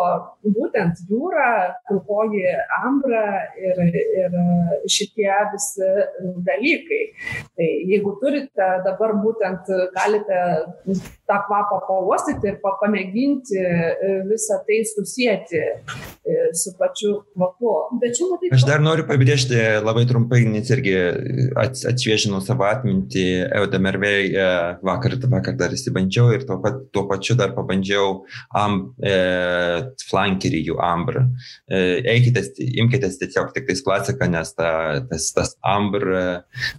[0.57, 1.49] būtent jūra,
[1.89, 2.45] pilkoji
[2.83, 3.25] ambra
[3.61, 3.81] ir,
[4.23, 4.37] ir
[4.91, 5.91] šitie visi
[6.47, 7.03] dalykai.
[7.57, 10.43] Tai jeigu turite dabar būtent galite
[11.27, 17.75] tą kvapą pauostyti ir pamėginti e, visą tai susijęti e, su pačiu kvapu.
[18.01, 18.51] Bet čia matai.
[18.57, 20.95] Aš dar noriu pabrėžti labai trumpai, nes irgi
[21.57, 23.27] atšviežinau savo atmintį
[23.61, 24.47] Eudemervei e,
[24.87, 28.23] vakar, vakar dar įsibandžiau ir tuo, pat, tuo pačiu dar pabandžiau
[28.57, 29.17] am, e,
[30.09, 31.27] flankerį jų ambrą.
[31.69, 31.83] E,
[32.17, 32.45] eikite,
[32.83, 34.71] imkite tiesiog tik tais klasiką, nes ta,
[35.11, 36.07] tas, tas ambr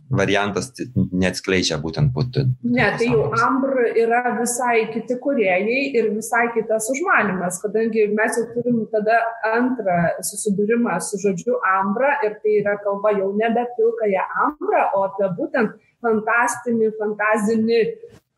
[0.09, 2.45] variantas neatskleidžia būtent būtų.
[2.67, 8.45] Ne, tai jau ambr yra visai kiti kuriejai ir visai kitas užmanimas, kadangi mes jau
[8.53, 9.19] turim tada
[9.53, 9.97] antrą
[10.29, 15.77] susidūrimą su žodžiu ambra ir tai yra kalba jau nebe pilkąją ambrą, o apie būtent
[16.05, 17.81] fantastinį, fantazinį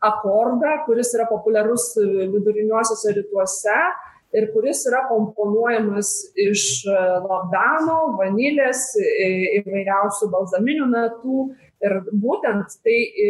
[0.09, 1.91] akordą, kuris yra populiarus
[2.35, 3.79] viduriniuosiuose rytuose
[4.37, 8.91] ir kuris yra komponuojamas iš labdano, vanilės,
[9.59, 13.27] įvairiausių balzaminių natų Ir būtent tai e,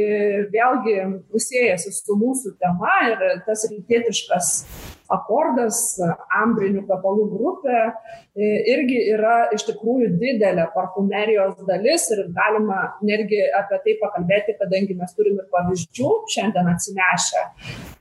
[0.50, 0.96] vėlgi
[1.38, 4.54] siejasi su mūsų tema ir tas rytietiškas
[5.14, 6.00] akordas,
[6.40, 7.84] ambrinių kvepalų grupė
[8.40, 15.16] irgi yra iš tikrųjų didelė parfumerijos dalis ir galima netgi apie tai pakalbėti, kadangi mes
[15.18, 17.46] turime ir pavyzdžių šiandien atsinešę.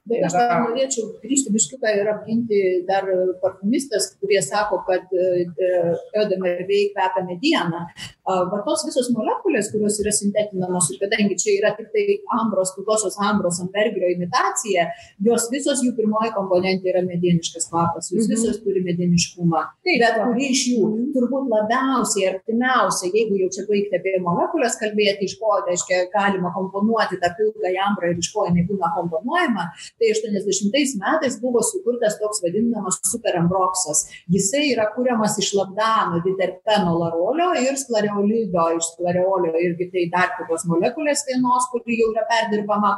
[0.09, 3.05] Bet aš dar norėčiau grįžti biškiuką ir apginti dar
[3.43, 7.83] parfumistas, kurie sako, kad Eudemervei kvepia medieną.
[8.25, 12.07] Va tos visos molekulės, kurios yra sintetinamos ir kadangi čia yra tik tai
[12.39, 14.89] ambros, pilkosios ambros, ambergrio imitacija,
[15.29, 18.35] jos visos jų pirmoji komponentė yra medieniškas kvapas, jūs mhm.
[18.37, 19.65] visos turi medieniškumą.
[19.85, 25.29] Taip, bet kuri iš jų turbūt labiausiai artimiausia, jeigu jau čia baigti apie molekulės kalbėti,
[25.29, 29.67] iš ko, reiškia, galima komponuoti tą pilką ambrą ir iš ko jinai būna komponuojama,
[29.99, 34.05] tai 80 metais buvo sukurtas toks vadinamas superambroksas.
[34.35, 40.67] Jisai yra kuriamas iš labdano, diterpeno larolio ir sklereolido, iš sklereolio irgi tai dar kitos
[40.69, 42.95] molekulės vienos, kuri jau yra perdirbama.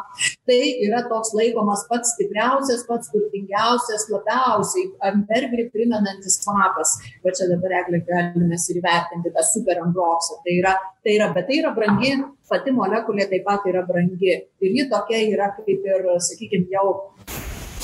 [0.49, 6.97] Tai yra toks laikomas pats stipriausias, pats turtingiausias, labiausiai ambergrį primenantis kvapas.
[7.25, 10.39] Bet čia dabar eglė galime ir įvertinti tą superambroksą.
[10.45, 12.15] Tai yra, tai yra, bet tai yra brangi,
[12.49, 14.39] pati molekulė taip pat yra brangi.
[14.65, 16.87] Ir ji tokia yra kaip ir, sakykime, jau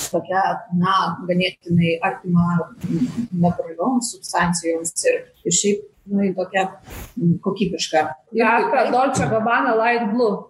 [0.06, 0.42] tokia,
[0.80, 0.96] na,
[1.28, 2.46] ganėtinai artima
[3.42, 6.64] natūralioms substancijoms ir, ir šiaip nu, į tokią
[7.44, 8.02] kokybišką.
[8.36, 10.46] Jaka Dolce Gabbana Light Blue.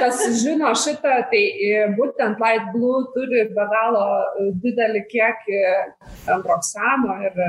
[0.00, 5.62] Kas žino šitą, tai e, būtent Light Blue turi be galo e, didelį kiekį
[6.34, 7.40] ambroksano ir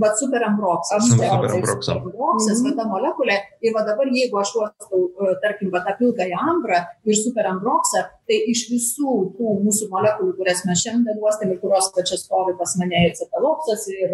[0.00, 1.08] va super ambroksas.
[1.10, 1.88] Super ambroksas.
[1.96, 3.38] Ambroksas, va ta molekulė.
[3.64, 8.06] Ir va dabar, jeigu aš uostau, e, tarkim, va tą pilkąją ambrą ir super ambroksą,
[8.28, 12.74] tai iš visų tų mūsų molekulių, kurias mes šiandien uostėm ir kurios čia stovi pas
[12.80, 14.12] mane ir cetalopsas, ir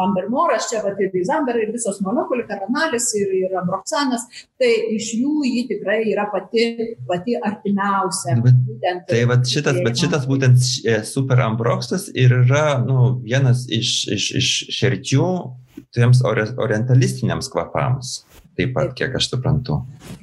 [0.00, 4.26] ambermoras, čia va ir izamber, ir visos molekulės, karanalis ir, ir ambroksanas,
[4.60, 8.36] tai iš jų ji tikrai yra pati, pati artimiausia.
[8.44, 13.66] Bet, būtent, tai va šitas, bet šitas būtent e, super ambroksas ir yra nu, vienas
[13.66, 15.28] iš, iš, iš šerčių lygių
[15.94, 18.24] tiems orientalistiniams kvapams.
[18.58, 19.78] Taip pat, kiek aš suprantu.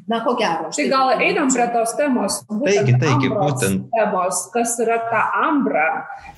[0.08, 0.68] Na, ko gero.
[0.76, 2.42] Tai gal einam prie tos temos.
[2.48, 3.88] Taigi, taigi, būtent.
[3.94, 5.88] Temos, kas yra ta ambra.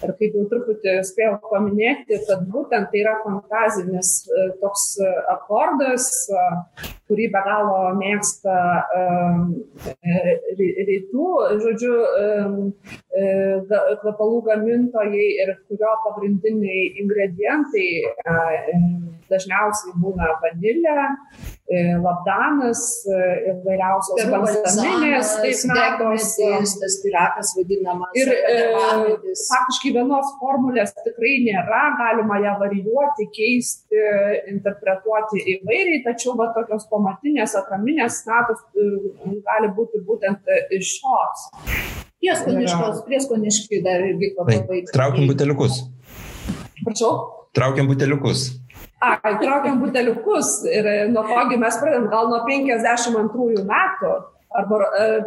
[0.05, 6.07] Ir kaip jau truputį spėjau paminėti, kad būtent tai yra fantazinis e, toks e, akordas,
[6.29, 6.45] e,
[7.09, 8.57] kurį be galo mėgsta
[10.59, 11.29] rytų,
[11.63, 11.93] žodžiu,
[14.03, 17.87] kvepalų gamintojai ir kurio pagrindiniai ingredientai
[19.29, 21.05] dažniausiai būna vanilė,
[21.69, 23.19] e, labdanas, e,
[23.51, 26.35] įvairiausios balzaminės, taip metos.
[26.79, 28.11] Tas piratas vadinamas.
[28.17, 28.57] Ir e,
[29.43, 34.03] faktiškai vienos formulės tikrai nėra, galima ją varijuoti, keisti,
[34.53, 41.49] interpretuoti įvairiai, tačiau va, tokios pamatinės atraminės status gali būti būtent iš šios.
[42.19, 44.81] Prieskoniškos, prieskoniški dar irgi kvapai.
[44.91, 45.85] Traukim buteliukus.
[46.83, 47.13] Prašau.
[47.55, 48.58] Traukiam buteliukus.
[48.99, 54.11] A, traukiam buteliukus ir nuo togi mes pradedam gal nuo 52 metų
[54.59, 54.79] arba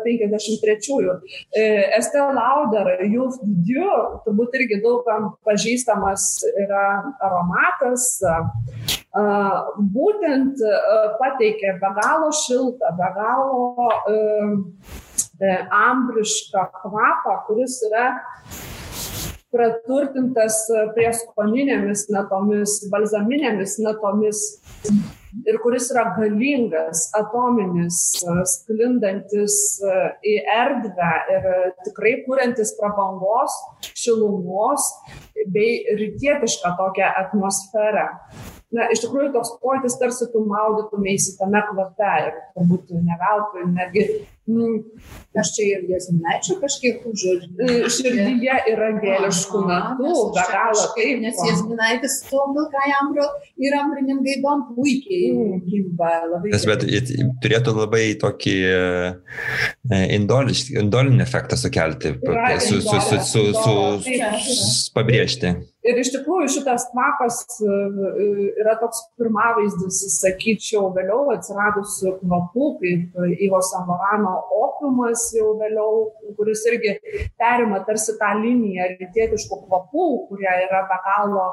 [0.04, 1.12] 53-ųjų.
[1.54, 1.62] E,
[1.96, 3.94] Estelle Lauder, Youth Dieu,
[4.26, 6.26] turbūt irgi daugam pažįstamas
[6.64, 6.82] yra
[7.22, 8.08] aromatas,
[9.94, 10.60] būtent
[11.22, 13.88] pateikė be galo šiltą, be galo
[15.82, 18.10] ambrišką kvapą, kuris yra
[19.52, 20.62] praturtintas
[20.96, 24.46] prieskoninėmis natomis, balzaminėmis natomis
[25.48, 27.98] ir kuris yra galingas, atominis,
[28.54, 29.56] sklindantis
[30.28, 31.48] į erdvę ir
[31.86, 33.56] tikrai kuriantis prabangos,
[33.92, 34.88] šilumos
[35.52, 38.08] bei rytietišką tokią atmosferą
[38.72, 44.06] na iš tikrųjų toks pojūtis tarsi tu maudytumeisi tame kvape ir turbūt ne veltui netgi
[44.48, 44.78] mm,
[45.42, 47.68] aš čia ir jasminaičių kažkiek užuodžiu.
[47.96, 51.20] Širdyje yra gėliškų natų, be galo taip.
[51.22, 53.26] Nes jasminaitis su milkai ambro
[53.60, 55.60] ir ambrinim gaidom puikiai mm.
[55.68, 56.12] gimba.
[56.48, 56.86] Nes, bet
[57.44, 58.56] turėtų labai tokį
[60.18, 62.16] indolinį efektą sukelti,
[62.64, 63.76] su, su, su, su, su,
[64.48, 65.56] su, pabrėžti.
[65.82, 68.26] Ir iš tikrųjų šitas kvapas e, e,
[68.62, 76.04] yra toks pirmavaizdis, sakyčiau, vėliau atsiradusių kvapų, kaip Ivo Samorano opiumas jau vėliau,
[76.38, 76.94] kuris irgi
[77.40, 81.48] perima tarsi tą liniją rytietiškų kvapų, kurie yra be galo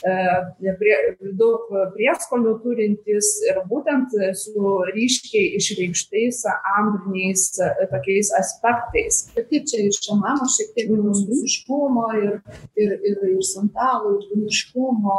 [0.00, 0.96] e, prie,
[1.36, 6.40] daug prieskonių turintys ir būtent su ryškiai išreikštais
[6.78, 9.26] ambriniais e, tokiais aspektais.
[9.36, 12.34] Ir kaip čia iš šamamo šiek tiek rusiškumo ir,
[12.80, 13.44] ir, ir, ir
[13.74, 15.16] skandalų, kūniškumo,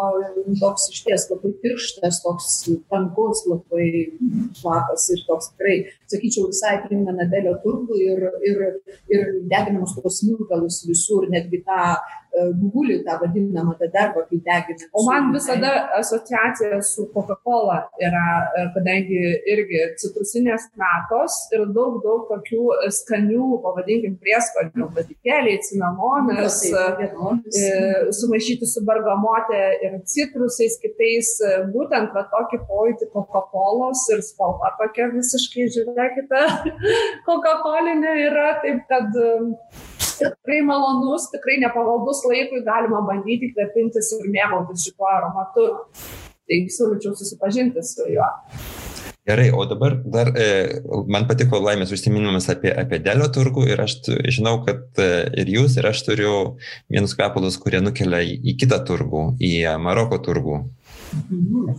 [0.59, 4.11] toks iš ties labai tirštas, toks tankus, labai
[4.59, 8.63] kvapas ir toks tikrai, sakyčiau, visai primena Delio turgų ir, ir,
[9.09, 11.97] ir deginamus tos smilkalus visur, netgi tą
[12.59, 14.89] gugulį tą vadinamą tą darbą, kai degina.
[14.93, 18.25] O man visada asociacija su Coca-Cola yra,
[18.75, 19.21] kadangi
[19.51, 27.73] irgi citrusinės natos ir daug, daug tokių skanių, pavadinkim, prieskonių, patikėliai, cinamonas, e,
[28.19, 31.35] sumaišyti su bergamotė ir citrusais kitais,
[31.73, 36.45] būtent va tokį pojūtį Coca-Colos ir spalva tokia visiškai, žiūrėkite,
[37.27, 39.11] Coca-Colinė yra, taip kad
[40.19, 45.69] tikrai malonus, tikrai nepavaldus laikui, galima bandyti kvepintis ir mėgautis šituo aromatu.
[46.45, 48.27] Tai siūlyčiau susipažinti su juo.
[49.25, 50.49] Gerai, o dabar dar e,
[51.09, 53.95] man patiko laimės užsiminimas apie, apie Delio turgų ir aš
[54.29, 55.07] žinau, kad e,
[55.41, 56.33] ir jūs, ir aš turiu
[56.93, 59.51] vienus kvepalus, kurie nukelia į, į kitą turgų, į
[59.81, 60.59] Maroko turgų.
[61.17, 61.73] Mhm.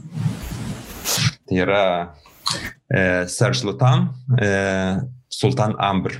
[1.47, 1.85] Tai yra
[2.91, 4.09] e, Serge Lutan,
[4.43, 4.51] e,
[5.31, 6.19] Sultan Amber.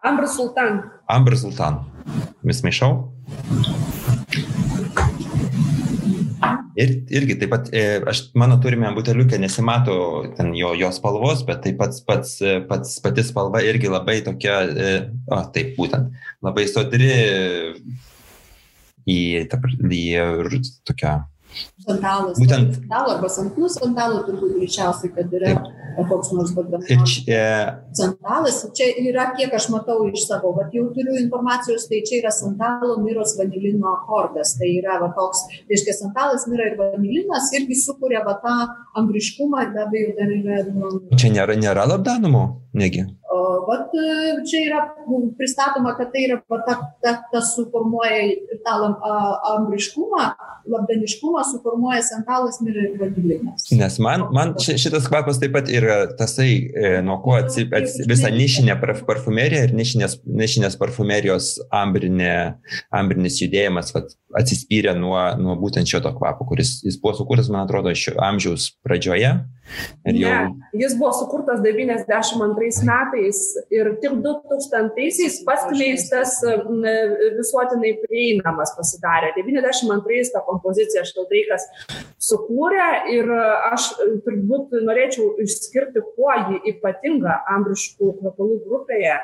[0.00, 0.80] Ambr Sultan.
[1.08, 1.82] Ambr Sultan.
[2.40, 2.94] Vis maišau.
[6.80, 9.96] Ir irgi taip pat, e, aš, mano turime buteliukę nesimato
[10.38, 12.38] ten jo, jo spalvos, bet taip pat pats,
[12.70, 14.94] pats, pati spalva irgi labai tokia, e,
[15.28, 16.14] o taip būtent,
[16.46, 17.10] labai sodri
[19.04, 21.18] į, į, į tokią
[21.80, 22.38] Santalas.
[22.38, 22.74] Būtent.
[22.76, 26.08] Santalo arba santų santalų turbūt greičiausiai, kad yra Taip.
[26.10, 26.88] koks nors bagdamas.
[27.10, 27.42] Čia...
[27.96, 32.32] Santalas, čia yra, kiek aš matau iš savo, bet jau turiu informacijos, tai čia yra
[32.34, 34.56] santalo miros vanilino akordas.
[34.60, 38.56] Tai yra va, toks, reiškia, santalas, mira ir vanilinas irgi sukuria va, tą
[39.00, 40.60] ambriškumą ir be abejo dar yra.
[40.74, 42.44] Nu, čia nėra, nėra labdanumo,
[42.76, 43.08] negi.
[43.68, 43.92] Vat
[44.50, 44.80] čia yra
[45.38, 48.24] pristatoma, kad tai yra ta, ta, ta suformuoja
[48.64, 48.72] tą
[49.52, 50.24] ambriškumą,
[50.66, 53.68] labdaniškumą suformuoja santalas ir vanilinas.
[53.78, 58.74] Nes man, man šitas kvapas taip pat yra tasai, e, nuo ko atsipės visa nišinė
[58.82, 62.34] parfumerija ir nišinės, nišinės parfumerijos ambrinė,
[62.90, 64.10] ambrinis judėjimas vat,
[64.42, 69.36] atsispyrė nuo, nuo būtent šito kvapo, kuris jis buvo sukurtas, man atrodo, šio amžiaus pradžioje.
[70.04, 70.30] Jau...
[70.30, 73.40] Ne, jis buvo sukurtas 92 metais
[73.74, 76.38] ir tik 2000-aisiais paskleistas
[77.36, 79.34] visuotinai prieinamas pasidarė.
[79.38, 81.66] 92-ais tą kompoziciją Štalteikas
[82.20, 83.30] sukūrė ir
[83.70, 83.90] aš
[84.26, 89.18] turbūt norėčiau išskirti, kuo ji ypatinga ambriškų kvepalų grupėje.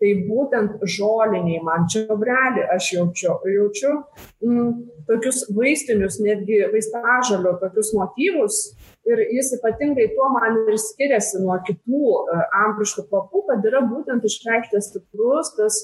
[0.00, 3.96] Tai būtent žoliniai man čia obrelį aš jaučiu, jaučiu
[4.44, 4.70] m,
[5.08, 8.62] tokius vaistinius, netgi vaistažalio tokius motyvus
[9.10, 14.24] ir jis ypatingai tuo man ir skiriasi nuo kitų e, ambriškų kvapų, kad yra būtent
[14.26, 15.80] išreikštas stiprus tas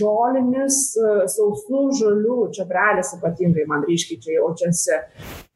[0.00, 5.00] žolinis, e, sausų žolių, čia brelis ypatingai man ryškiai čia jaučiasi,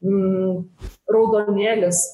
[0.06, 0.64] mm,
[1.10, 2.04] raudonėlis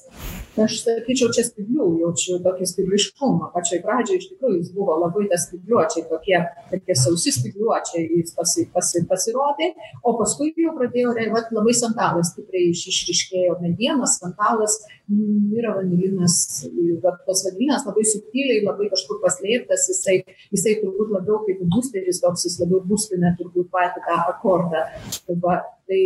[0.64, 3.50] aš sakyčiau čia spyglių jaučiu tokį spygliškumą.
[3.54, 6.40] Pačioj pradžioj iš tikrųjų jis buvo labai tas spygliuočiai tokie
[6.70, 9.70] tokie sausi spygliuočiai jis pasi pasi pasirodė.
[10.02, 14.18] O paskui jau pradėjo vat labai santalas stipriai iš išryškėjo medienos.
[14.22, 16.66] Santalas yra vanilinas
[17.04, 19.88] vat tas vanilinas labai subtiliai labai kažkur paslėptas.
[19.92, 20.20] Jisai
[20.54, 24.86] jisai turbūt labiau kaip busteris toks jis labiau bustina turbūt patį tą akordą.
[25.42, 25.98] Va Tai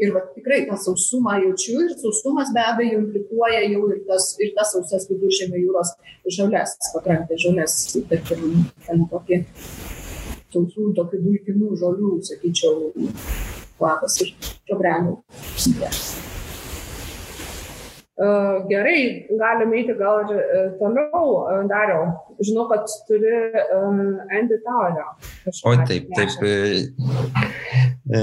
[0.00, 4.54] ir va, tikrai tą sausumą jaučiu ir sausumas be abejo implikuoja jau ir tas, ir
[4.56, 5.92] tas sausas viduržėmio jūros
[6.38, 7.76] žalias, pakrantės žalias,
[8.08, 9.42] tarkim, ten tokį
[10.54, 12.90] sausų, tokių dulkinų žolių, sakyčiau,
[13.76, 14.32] kvapas ir
[14.64, 15.18] čiobrelių.
[18.68, 22.10] Gerai, galime eiti gal ir e, toliau, e, dariau.
[22.44, 23.32] Žinau, kad turi
[24.36, 25.06] Andy Towerio.
[25.64, 26.36] O taip, taip.
[28.10, 28.20] E,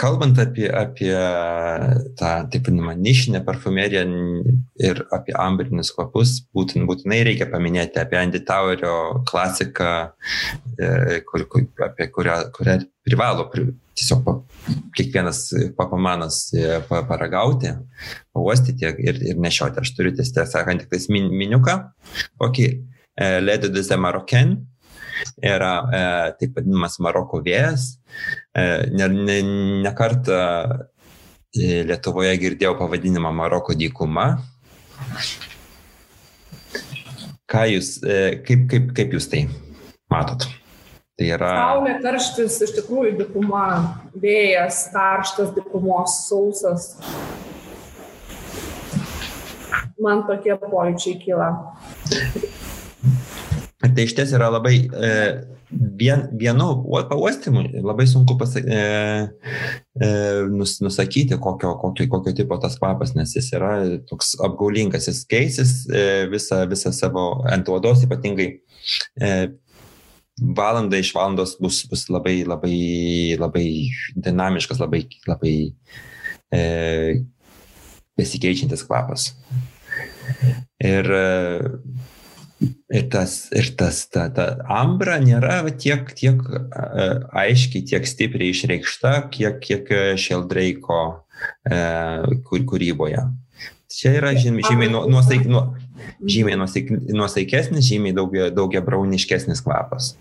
[0.00, 1.12] kalbant apie, apie
[2.16, 4.04] tą taip vadinamą nišinę parfumeriją
[4.80, 8.94] ir apie ambrinius kvapus, būtin, būtinai reikia paminėti apie Andy Towerio
[9.28, 9.92] klasiką,
[11.28, 13.48] kur, kur, apie kurią, kurią privalo
[14.00, 14.36] tiesiog pa,
[14.96, 15.42] kiekvienas
[15.76, 17.74] papamanas e, paragauti,
[18.34, 19.82] pauostyti ir, ir nešioti.
[19.82, 21.76] Aš turiu tiesą sakant tik tais min, miniuką,
[22.40, 24.56] kokį e, Lady de Marocain
[25.42, 26.02] yra e,
[26.40, 27.92] taip vadinamas Maroko vėjas.
[28.54, 29.40] E, ne, ne,
[29.84, 30.38] ne kartą
[31.54, 34.30] e, Lietuvoje girdėjau pavadinimą Maroko dykuma.
[37.50, 39.44] Ką jūs, e, kaip, kaip, kaip jūs tai
[40.12, 40.46] matot?
[41.20, 41.48] Tai yra...
[41.52, 43.64] Saulė, karštis, iš tikrųjų, dikuma,
[44.22, 46.94] vėjas, karštas, dikumos, sausas.
[50.00, 51.50] Man tokie pojūčiai kyla.
[53.80, 55.10] Tai iš ties yra labai e,
[55.96, 56.66] vien, vienu
[57.08, 58.80] pauostimu labai sunku pasa, e,
[59.96, 60.10] e,
[60.52, 63.72] nus, nusakyti, kokio, kokio, kokio tipo tas kvapas, nes jis yra
[64.10, 68.50] toks apgaulingas, jis keisis e, visą, visą savo ant odos, ypatingai
[69.16, 69.32] e,
[70.60, 72.76] valanda iš valandos bus, bus labai, labai,
[73.40, 73.66] labai
[74.12, 75.56] dinamiškas, labai, labai
[76.52, 76.62] e,
[78.20, 79.30] besikeičiantis kvapas.
[80.84, 81.08] Ir,
[82.60, 87.06] ir tas, ir tas ta, ta ambra nėra tiek, tiek e,
[87.42, 91.00] aiškiai, tiek stipriai išreikšta, kiek, kiek Šeldreiko
[91.64, 91.80] e,
[92.48, 93.24] kūryboje.
[93.90, 95.64] Čia yra žymiai nuosaik, nu,
[96.20, 100.12] žymiai nuosaikesnis, žymiai daugia, daugia brauniškesnis kvapas.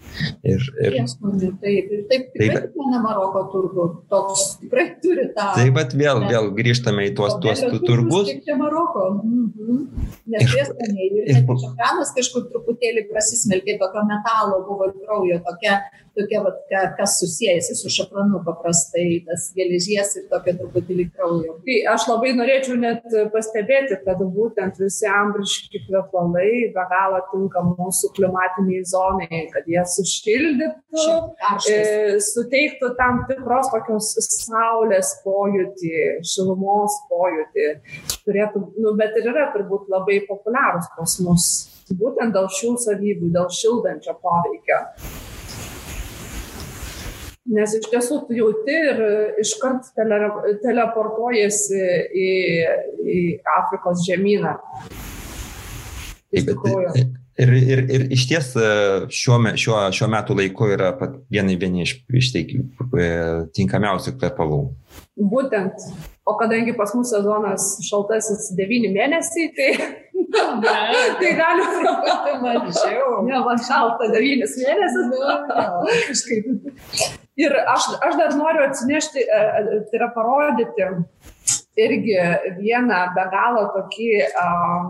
[0.44, 5.52] Ir, ir, Prieskonių, taip, ir taip tikrai taip, kiekviena Maroko turgų toks tikrai turi tą.
[5.58, 8.32] Taip pat vėl, vėl grįžtame į tuos, tuos turgus.
[8.32, 9.08] Kaip čia Maroko.
[9.24, 9.82] Mhm.
[10.30, 11.08] Neprieskoniai.
[11.10, 15.80] Ir, ir, ir šafranas kažkur truputėlį prasismelkė, tokio metalo buvo ir kraujo, tokia
[16.20, 21.58] tokia, vat, ka, kas susijęsi su šafranu paprastai, tas geležies ir tokia truputėlį kraujo.
[21.66, 28.12] Tai aš labai norėčiau net pastebėti, kad būtent visi ambriški kvepalai be galo tinka mūsų
[28.18, 31.06] klimatiniai zonai, kad jie sušildytų,
[31.70, 31.78] e,
[32.26, 35.94] suteiktų tam tikros tokios saulės pojūtį,
[36.26, 37.70] šilumos pojūtį.
[38.26, 41.50] Turėtų, nu, bet ir yra turbūt labai populiarūs pas mus.
[41.90, 44.84] Būtent dėl šių savybių, dėl šildančio poveikio.
[47.50, 49.00] Nes iš tiesų tu jauti ir
[49.42, 50.20] iškart tele,
[50.62, 51.80] teleportuojasi
[52.14, 52.28] į,
[53.02, 53.22] į
[53.58, 54.54] Afrikos žemyną.
[56.30, 56.50] Taip,
[57.42, 60.92] ir, ir, ir iš ties šiuo, šiuo, šiuo metu laiku yra
[61.32, 62.44] vieni, vieni iš, iš tai,
[63.56, 64.60] tinkamiausių kvepalų.
[65.32, 65.90] Būtent.
[66.30, 69.70] O kadangi pas mus sezonas šaltasis 9 mėnesiai, tai,
[70.62, 70.76] ne,
[71.22, 73.16] tai gali truputį mažiau.
[73.26, 75.10] Ne, man šalta 9 mėnesius.
[75.16, 76.52] Ne, kažkaip.
[77.40, 80.92] Ir aš, aš dar noriu atsinešti, e, e, tai yra parodyti
[81.80, 82.18] irgi
[82.60, 84.10] vieną be galo tokį
[84.44, 84.90] um,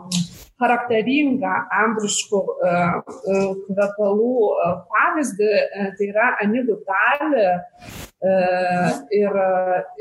[0.60, 3.00] charakteringą ambriškų uh,
[3.66, 5.52] kvepalų uh, pavyzdį,
[5.98, 7.48] tai yra Anigų talį
[8.20, 9.38] ir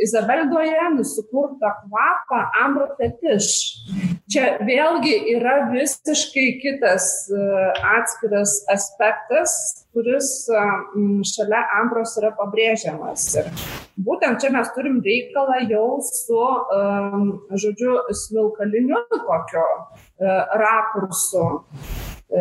[0.02, 3.50] Izabel Dojen sukurtą kvapą Ambro fetiš.
[4.28, 7.06] Čia vėlgi yra visiškai kitas
[7.94, 9.54] atskiras aspektas,
[9.94, 10.48] kuris
[11.30, 13.28] šalia Ambros yra pabrėžiamas.
[13.38, 13.48] Ir
[14.04, 16.42] būtent čia mes turim reikalą jau su,
[17.54, 19.66] žodžiu, smilkaliniu tokiu
[20.66, 21.46] rakursu.
[22.28, 22.40] E,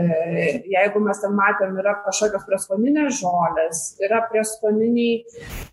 [0.68, 5.22] jeigu mes ten matėm, yra kažkokios prieskoninės žolės, yra prieskoniniai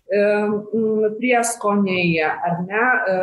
[0.05, 3.13] prieskoniai, ar ne, e,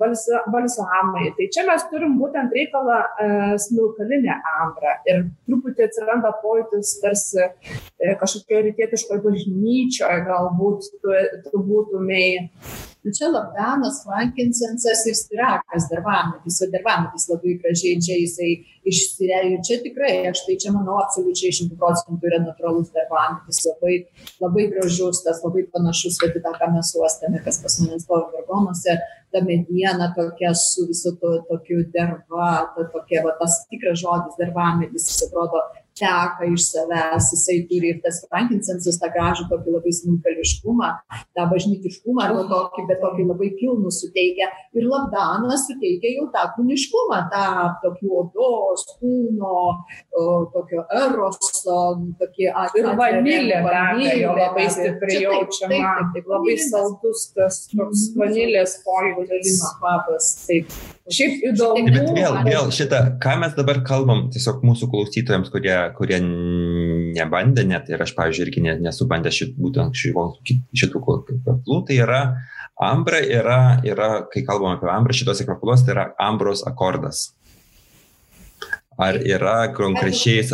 [0.00, 1.26] balsa, balsamai.
[1.36, 3.00] Tai čia mes turim būtent reikalą
[3.66, 5.16] smilkalinę ambrą ir
[5.48, 7.42] truputį atsiranda pojūtis tarsi
[8.20, 11.08] kažkokio rytietiškoje bažnyčioje galbūt tu,
[11.50, 12.48] tu būtumėjai
[13.04, 18.50] Nu, čia labdanas, frankinsensas ir stirakas, darvametis, o darvametis labai gražiai čia jisai
[18.86, 19.56] išsireiškia.
[19.56, 23.96] Ir čia tikrai, aš tai čia manau, absoliučiai šimtų procentų yra natūralus darvametis, labai,
[24.44, 28.96] labai gražus, tas labai panašus, į tą, ką mes uostame, kas pas manęs buvo vargonuose,
[29.32, 35.08] ta mediena tokia su visu to, tokiu derva, ta tokia, va, tas tikras žodis darvametis,
[35.10, 35.62] jis atrodo
[35.98, 40.90] teka iš savęs, jisai turi ir tas frankinsensas tą gražų tokį labai smulkališkumą,
[41.36, 44.48] tą bažnytiškumą arba tokį, bet tokį labai pilnų suteikia.
[44.72, 47.44] Ir labdanas suteikia jau tą kūniškumą, tą
[47.84, 49.56] tokį odos, kūno,
[50.16, 50.24] o,
[50.54, 51.78] tokio eroso,
[52.20, 58.18] tokį Ir vanilė, vanilė labai stipriai jaučiama, taip, taip, taip, labai saldus tas toks Mhm.
[58.22, 59.60] vanilės pojūtis.
[59.78, 60.46] kvapas.
[60.46, 60.66] Taip.
[61.12, 61.84] Šiaip įdomu.
[61.92, 67.90] Bet vėl, vėl šitą, ką mes dabar kalbam, tiesiog mūsų klausytojams, kurie, kurie nebandė net,
[67.92, 72.22] ir aš, pavyzdžiui, irgi ne- nesu bandęs šit, būtent šitų kvepalų, tai yra
[72.80, 77.32] ambra, yra, yra, kai kalbam apie ambrą šitose kvepaluose, tai yra ambros akordas.
[79.00, 80.44] Ar yra konkrečiai,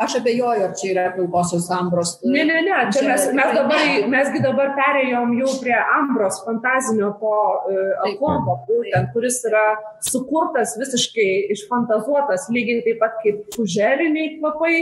[0.00, 2.14] Aš abejoju, ar čia yra pilkosios ambros.
[2.24, 7.32] Ne, ne, ne, čia mes, mes dabar, mesgi dabar perėjom jau prie Ambros fantazinio to
[7.34, 8.14] uh, Taip.
[8.14, 9.64] akordo, būtent, kuris yra
[10.08, 14.74] sukurtas visiškai išfantazuotas, lygiai taip pat kaip fužeriniai kvapai,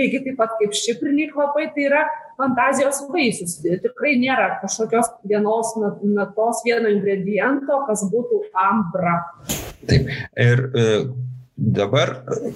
[0.00, 2.02] lygiai taip pat kaip šipriniai kvapai, tai yra
[2.40, 3.58] fantazijos vaisius.
[3.60, 9.18] Tikrai nėra kažkokios vienos na- natos, vieno ingrediento, kas būtų Ambra.
[10.48, 10.86] ir e,
[11.56, 12.54] dabar e,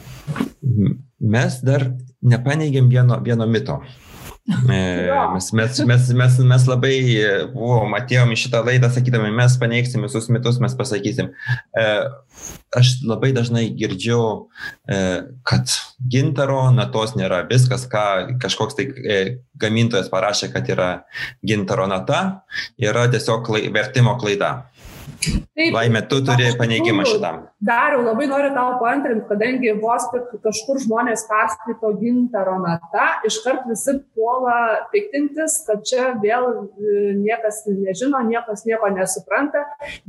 [1.21, 1.89] mes dar
[2.23, 3.81] nepaneigėm vieno, vieno mito.
[4.47, 5.11] E.
[5.35, 10.07] Mes, mes, mes, mes, mes labai e, buvom, atėjom į šitą laidą, sakydami, mes paneigsim
[10.07, 11.33] visus mitus, mes pasakysim.
[11.75, 11.87] E,
[12.77, 14.21] Aš labai dažnai girdžiu,
[14.91, 14.97] e,
[15.49, 15.73] kad
[16.13, 19.19] gintaro natos nėra viskas, ką kažkoks tai e,
[19.57, 20.89] gamintojas parašė, kad yra
[21.47, 22.43] gintaro nata,
[22.77, 24.69] yra tiesiog vertimo klaida.
[25.57, 27.47] Taip, Laimė, tu turi paneigimą šitam.
[27.65, 33.95] Dariau, labai noriu tau paantrinti, kadangi vos tik kažkur žmonės perskaito gintaro natą, iškart visi
[34.15, 34.57] puola
[34.93, 39.65] piktintis, kad čia vėl e, niekas nežino, niekas nieko nesupranta,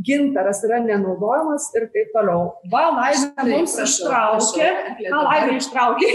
[0.10, 2.52] gintaras yra nenaudojamas ir taip toliau.
[2.74, 4.68] Va, laimė mums ištraukė.
[5.00, 6.12] Ką laimė ištraukė?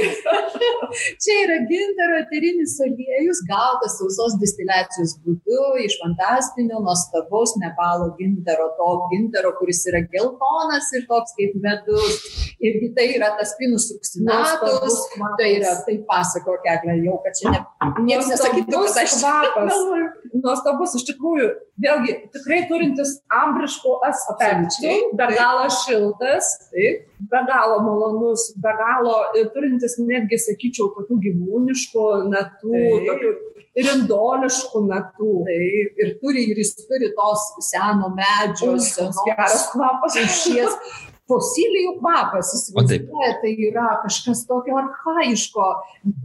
[1.23, 8.82] Čia yra gintaro eterinis aliejus, gautas sausos distiliacijos būdu iš fantastinio, nuostabaus Nepalo gintaro, to
[9.11, 12.19] gintaro, kuris yra geltonas ir toks kaip medus.
[12.63, 14.99] Irgi tai yra tas pinus suksinatus.
[15.39, 17.63] Tai yra, tai pasako, keklė, jau, kad čia ne.
[18.07, 19.81] Niekas nesakytų, kad aš kvapas.
[20.33, 21.49] Nuostabus, iš tikrųjų,
[21.85, 27.05] vėlgi tikrai turintis ambriškų aspektų, be galo šiltas, Taip.
[27.33, 33.33] be galo malonus, be galo e, turintis netgi, sakyčiau, tokių gyvūniškų natų, tokių
[33.77, 35.31] rindoliškų natų.
[35.49, 40.17] Taip, ir turi, ir jis turi tos seno medžio, senos geras kvapas.
[40.17, 40.79] rūšies
[41.31, 45.67] fosilijų kvapas, O įsivaizduoja, tai yra kažkas tokio arhaiško,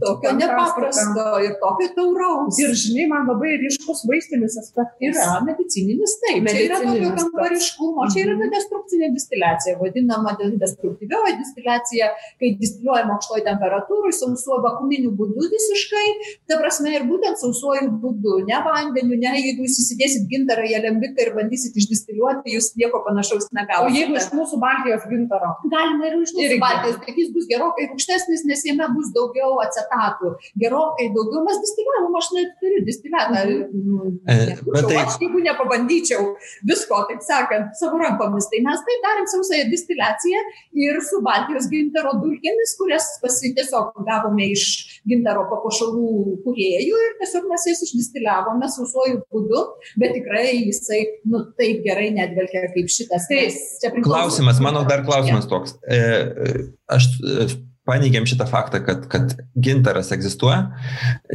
[0.02, 2.58] tokio nepaprasto ir tokio tauraus.
[2.60, 4.98] Ir žinai, man labai ryškus vaistinis aspektas.
[5.08, 10.50] Yra medicininis, taip, čia yra tokio Medicininis kambariškumo, čia yra ta destrukcinė distiliacija, vadinama de-
[10.64, 12.10] destruktyvioji distiliacija,
[12.42, 16.06] kai distiliuojama aukštoje temperatūroje, sausuoja vakuminiu būdu visiškai,
[16.50, 21.22] ta prasme ir būtent sausuoju būdu, ne vandeniu, ne jeigu jūs įsidėsit gintarą į alembiką
[21.28, 23.94] ir bandysit išdistiliuoti, jūs nieko panašaus O negausite.
[24.00, 24.58] jeigu iš mūsų
[24.88, 25.50] Baltijos gintaro?
[25.72, 26.58] Galima ir iš mūsų.
[26.62, 30.32] Baltijos, bet jis bus gerokai rūkštesnis, nes jame bus daugiau acetatų.
[30.62, 31.44] Gerokai daugiau.
[31.46, 33.42] Mes distiliavome, aš net turiu distiliatą.
[33.68, 34.18] Mhm.
[34.28, 36.22] E, Nebūčiau bet tai- Aš jeigu nepabandyčiau
[36.68, 40.40] visko, taip sakant, savo rankomis, tai mes tai darėm sausąją distiliaciją
[40.74, 47.48] ir su Baltijos gintaro dulkėmis, kurias pasi tiesiog gavome iš gintaro papuošalų kuriejų ir tiesiog
[47.50, 49.60] mes jas išdistiliavome sausuoju būdu,
[49.98, 53.28] bet tikrai jisai, nu, taip gerai nedvelkia kaip šitas.
[53.28, 55.76] Tai Klausimas, mano dar klausimas toks.
[55.88, 57.46] E, e, aš e,
[57.88, 60.66] paneigėm šitą faktą, kad, kad gintaras egzistuoja.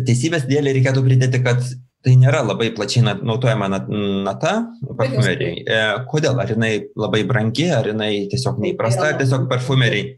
[0.06, 1.64] Teisybės dėlį reikėtų pridėti, kad
[2.04, 3.90] tai nėra labai plačiai na- naudojama nat-
[4.28, 4.54] nata
[5.00, 5.64] parfumeriai.
[5.64, 5.80] E,
[6.12, 6.38] kodėl?
[6.44, 10.18] Ar jinai labai brangi, ar jinai tiesiog neįprasta, ar tiesiog parfumeriai?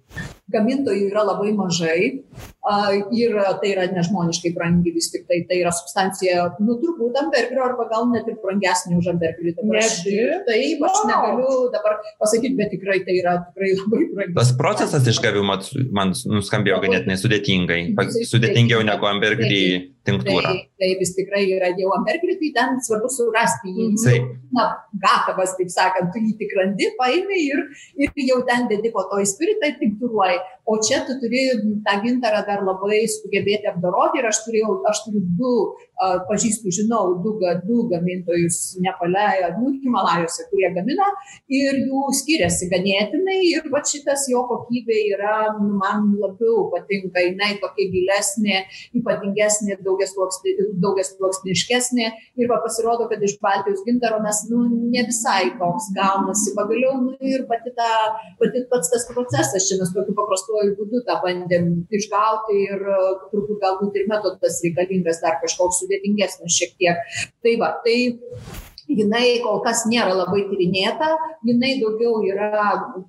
[0.54, 2.22] Gamintojų yra labai mažai
[2.66, 7.64] a, ir tai yra nežmoniškai brangi vis tik tai, tai yra substancija, nu turbūt ambergrio
[7.66, 9.56] arba gal net ir brangesnė už ambergrių.
[9.58, 10.28] Dabar aš- Netgi?
[10.50, 11.10] Taip, aš Wow.
[11.12, 14.36] negaliu dabar pasakyti, bet tikrai tai yra tikrai labai brangi.
[14.38, 15.58] Tas procesas išgavimo
[15.92, 17.82] man nuskambėjo ganėtinai sudėtingai,
[18.26, 20.50] sudėtingiau negu ambergris tinktūra.
[20.54, 23.86] Tai, tai vis tikrai yra jau ambergris, tai ten svarbu surasti jį.
[23.94, 24.04] Mhm.
[24.06, 24.24] Taip.
[24.54, 24.66] Na,
[25.02, 27.64] gatavas, taip sakant, tu jį tik randi, paimi ir,
[27.98, 29.74] ir jau ten dedi po to į spiritą
[30.36, 30.55] ir tinktūruoji.
[30.66, 31.54] O čia tu turi
[31.86, 37.22] tą gintarą dar labai sugebėti apdoroti ir aš, turėjau, aš turiu du, uh, pažįstu, žinau,
[37.22, 37.38] du,
[37.68, 41.06] du gamintojus Nepale, nu, Himalajose, kurie gamina
[41.54, 47.62] ir jų skiriasi ganėtinai ir va šitas jo kokybė yra, nu, man labiau patinka, jinai
[47.62, 48.66] tokia gilesnė,
[48.98, 52.06] ypatingesnė, daugiasluoksniškesnė
[52.42, 56.58] ir va pasirodo, kad iš Baltijos gintaro mes, nu, ne visai toks gaunasi.
[56.58, 61.04] Pagaliau, nu, ir pati, ta, pati pats tas procesas, čia mes tokių paprastų paprastuoju būdu
[61.08, 62.86] tą bandėm išgauti ir
[63.32, 66.98] turbūt galbūt ir metodas reikalingas dar kažkoks sudėtingesnis šiek tiek.
[67.44, 68.16] Tai va, tai
[68.90, 71.10] jinai kol kas nėra labai tyrinėta,
[71.48, 72.52] jinai daugiau yra,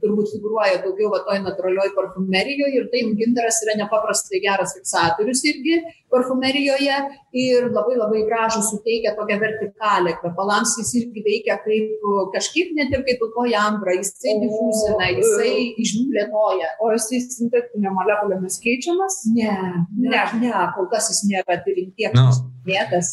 [0.02, 5.80] turbūt figuruoja daugiau va toj natūralioj parfumerijoje ir tai gintaras yra nepaprastai geras fiksatorius irgi
[6.12, 6.96] parfumerijoje
[7.36, 13.04] ir labai labai gražų suteikia tokią vertikalę kvepalams, jis irgi veikia kaip kažkiek net ir
[13.06, 15.52] kaip pilkoji ambra, jisai difuzina, jisai
[15.82, 16.72] išplėtoja.
[16.80, 19.22] O jisai sintetinio molekulėmis keičiamas?
[19.36, 19.52] Ne,
[19.98, 22.28] ne, ne, kol kas jis nėra tiek no.
[22.66, 23.12] vietas.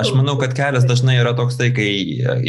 [0.00, 1.89] Aš manau, kad kelias dažnai yra toks tai, kai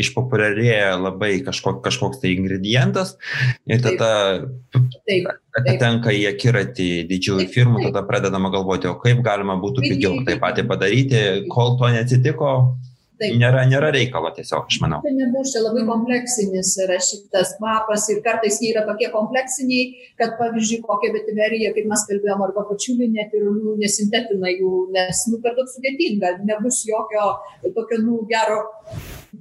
[0.01, 3.15] išpopuliarėja labai kažko, kažkoks tai ingredientas
[3.69, 4.11] ir tada
[5.07, 10.39] taip, patenka į akiratį didžiųjų firmų, tada pradedama galvoti, o kaip galima būtų pigiau tai
[10.41, 12.55] patį padaryti, kol to neatsitiko,
[13.21, 13.35] Taip.
[13.37, 14.97] Nėra, nėra reikalo tiesiog, aš manau.
[15.03, 20.33] Tai nebus čia labai kompleksinis yra šitas kvapas ir kartais jie yra tokie kompleksiniai, kad
[20.39, 25.37] pavyzdžiui, kokia vetiverija, kaip mes kalbėjom, arba pačiulį net ir nu, nesintetina jų, nes nu,
[25.43, 27.35] per daug sudėtinga, nebus jokio
[27.75, 28.63] tokio nu, gero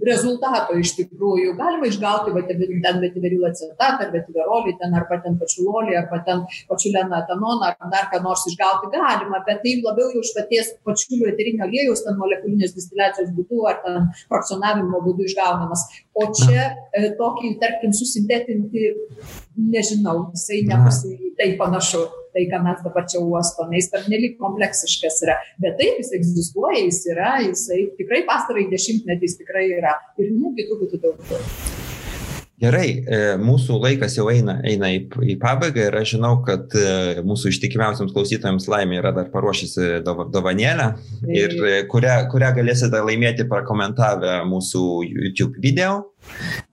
[0.07, 1.55] rezultato iš tikrųjų.
[1.59, 7.23] Galima išgauti va, ten vetiveril acetatą, ar vetiverolį, ten, arba ten pačiulolį, arba ten pačiuleną
[7.25, 11.67] etanoną, ar dar ką nors išgauti galima, bet tai labiau jau iš paties pačiulio eterinio
[11.67, 15.87] aliejus, ten molekulinės distiliacijos būdu, ar ten frakcionavimo būdu išgaunamas.
[16.21, 18.95] O čia e, tokį, tarkim, susintetinti,
[19.71, 21.05] nežinau, jisai nebus
[21.41, 22.05] tai panašu
[22.35, 25.37] tai, ką mes dabar čia uostome, jis pernelyg kompleksiškas yra.
[25.63, 31.05] Bet taip, jis egzistuoja, jis yra, jisai tikrai pastarai dešimtmetis tikrai yra ir netgi truputį
[31.05, 31.45] daugiau.
[32.61, 34.99] Gerai, e, mūsų laikas jau eina, eina į,
[35.33, 40.91] į pabaigą ir aš žinau, kad e, mūsų ištikimiausiams klausytojams laimė yra dar paruošusi dovanėlę,
[41.33, 46.03] ir e, kurią, kurią galėsite laimėti pakomentavę mūsų YouTube video.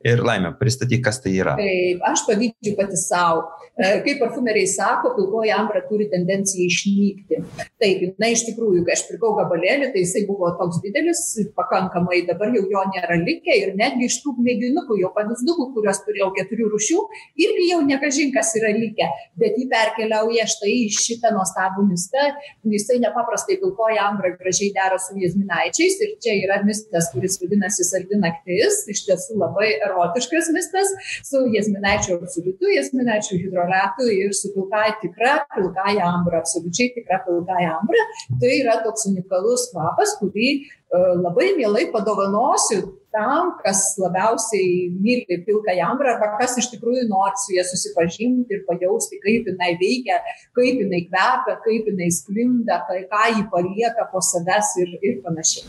[0.07, 1.55] Ir laimė, pristatyk, kas tai yra.
[1.59, 3.47] Taip, aš pavydžiu pati savo.
[3.77, 7.37] E, kaip parfumeriai sako, pilkoji ambra turi tendenciją išnykti.
[7.81, 11.21] Taip, na iš tikrųjų, kai aš pirkau gabalėlį, tai jisai buvo toks didelis,
[11.57, 16.31] pakankamai, dabar jau jo nėra likę ir netgi iš tų mėginukų, jo pavyzdukų, kuriuos turėjau
[16.39, 17.03] keturių rušių,
[17.45, 22.31] irgi jau nekažinkas yra likę, bet jį perkeliauja štai į šitą nuostabų mistą.
[22.65, 28.81] Jisai nepaprastai pilkoji ambra gražiai dera su jazminaičiais ir čia yra mistas, kuris vadinasi sardinaktis,
[28.89, 30.93] iš tiesų labai erotiškas mistas
[31.29, 38.07] su jazminaičio absoliutu, jazminaičio hidrolatu ir su pilkai tikra pilkaja ambra, absoliučiai tikra pilkaja ambra.
[38.41, 42.85] Tai yra toks unikalus kvapas, kurį uh, labai mielai padovanosiu
[43.17, 48.63] tam, kas labiausiai myli pilką jambrą arba kas iš tikrųjų nori su jie susipažinti ir
[48.67, 50.19] pajausti, kaip jinai veikia,
[50.57, 55.65] kaip jinai kvepia, kaip jinai sklinda, ką jį palieka po savęs ir, ir panašiai.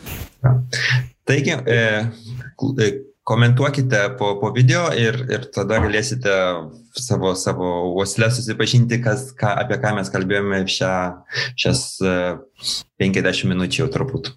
[1.29, 1.79] Taigi, e,
[3.29, 6.33] komentuokite po, po video ir, ir tada galėsite
[6.97, 10.93] savo, savo uoslę susipažinti, kas, ką, apie ką mes kalbėjome šią,
[11.61, 14.33] šias 50 e, minučių jau turbūt.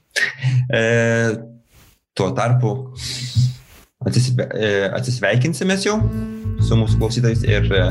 [0.76, 0.84] E,
[2.20, 2.74] tuo tarpu
[4.04, 5.98] atsisve, e, atsisveikinsime jau
[6.62, 7.88] su mūsų klausytojais ir e,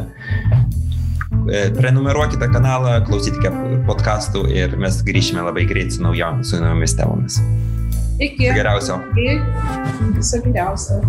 [1.80, 3.54] prenumeruokite kanalą, klausykite
[3.88, 7.40] podkastų ir mes grįšime labai greit su, naujom, su naujomis temomis.
[8.20, 8.52] Iki.
[8.52, 9.02] Geriausio.
[9.16, 9.40] Iki.
[10.14, 11.00] Viso geriausio.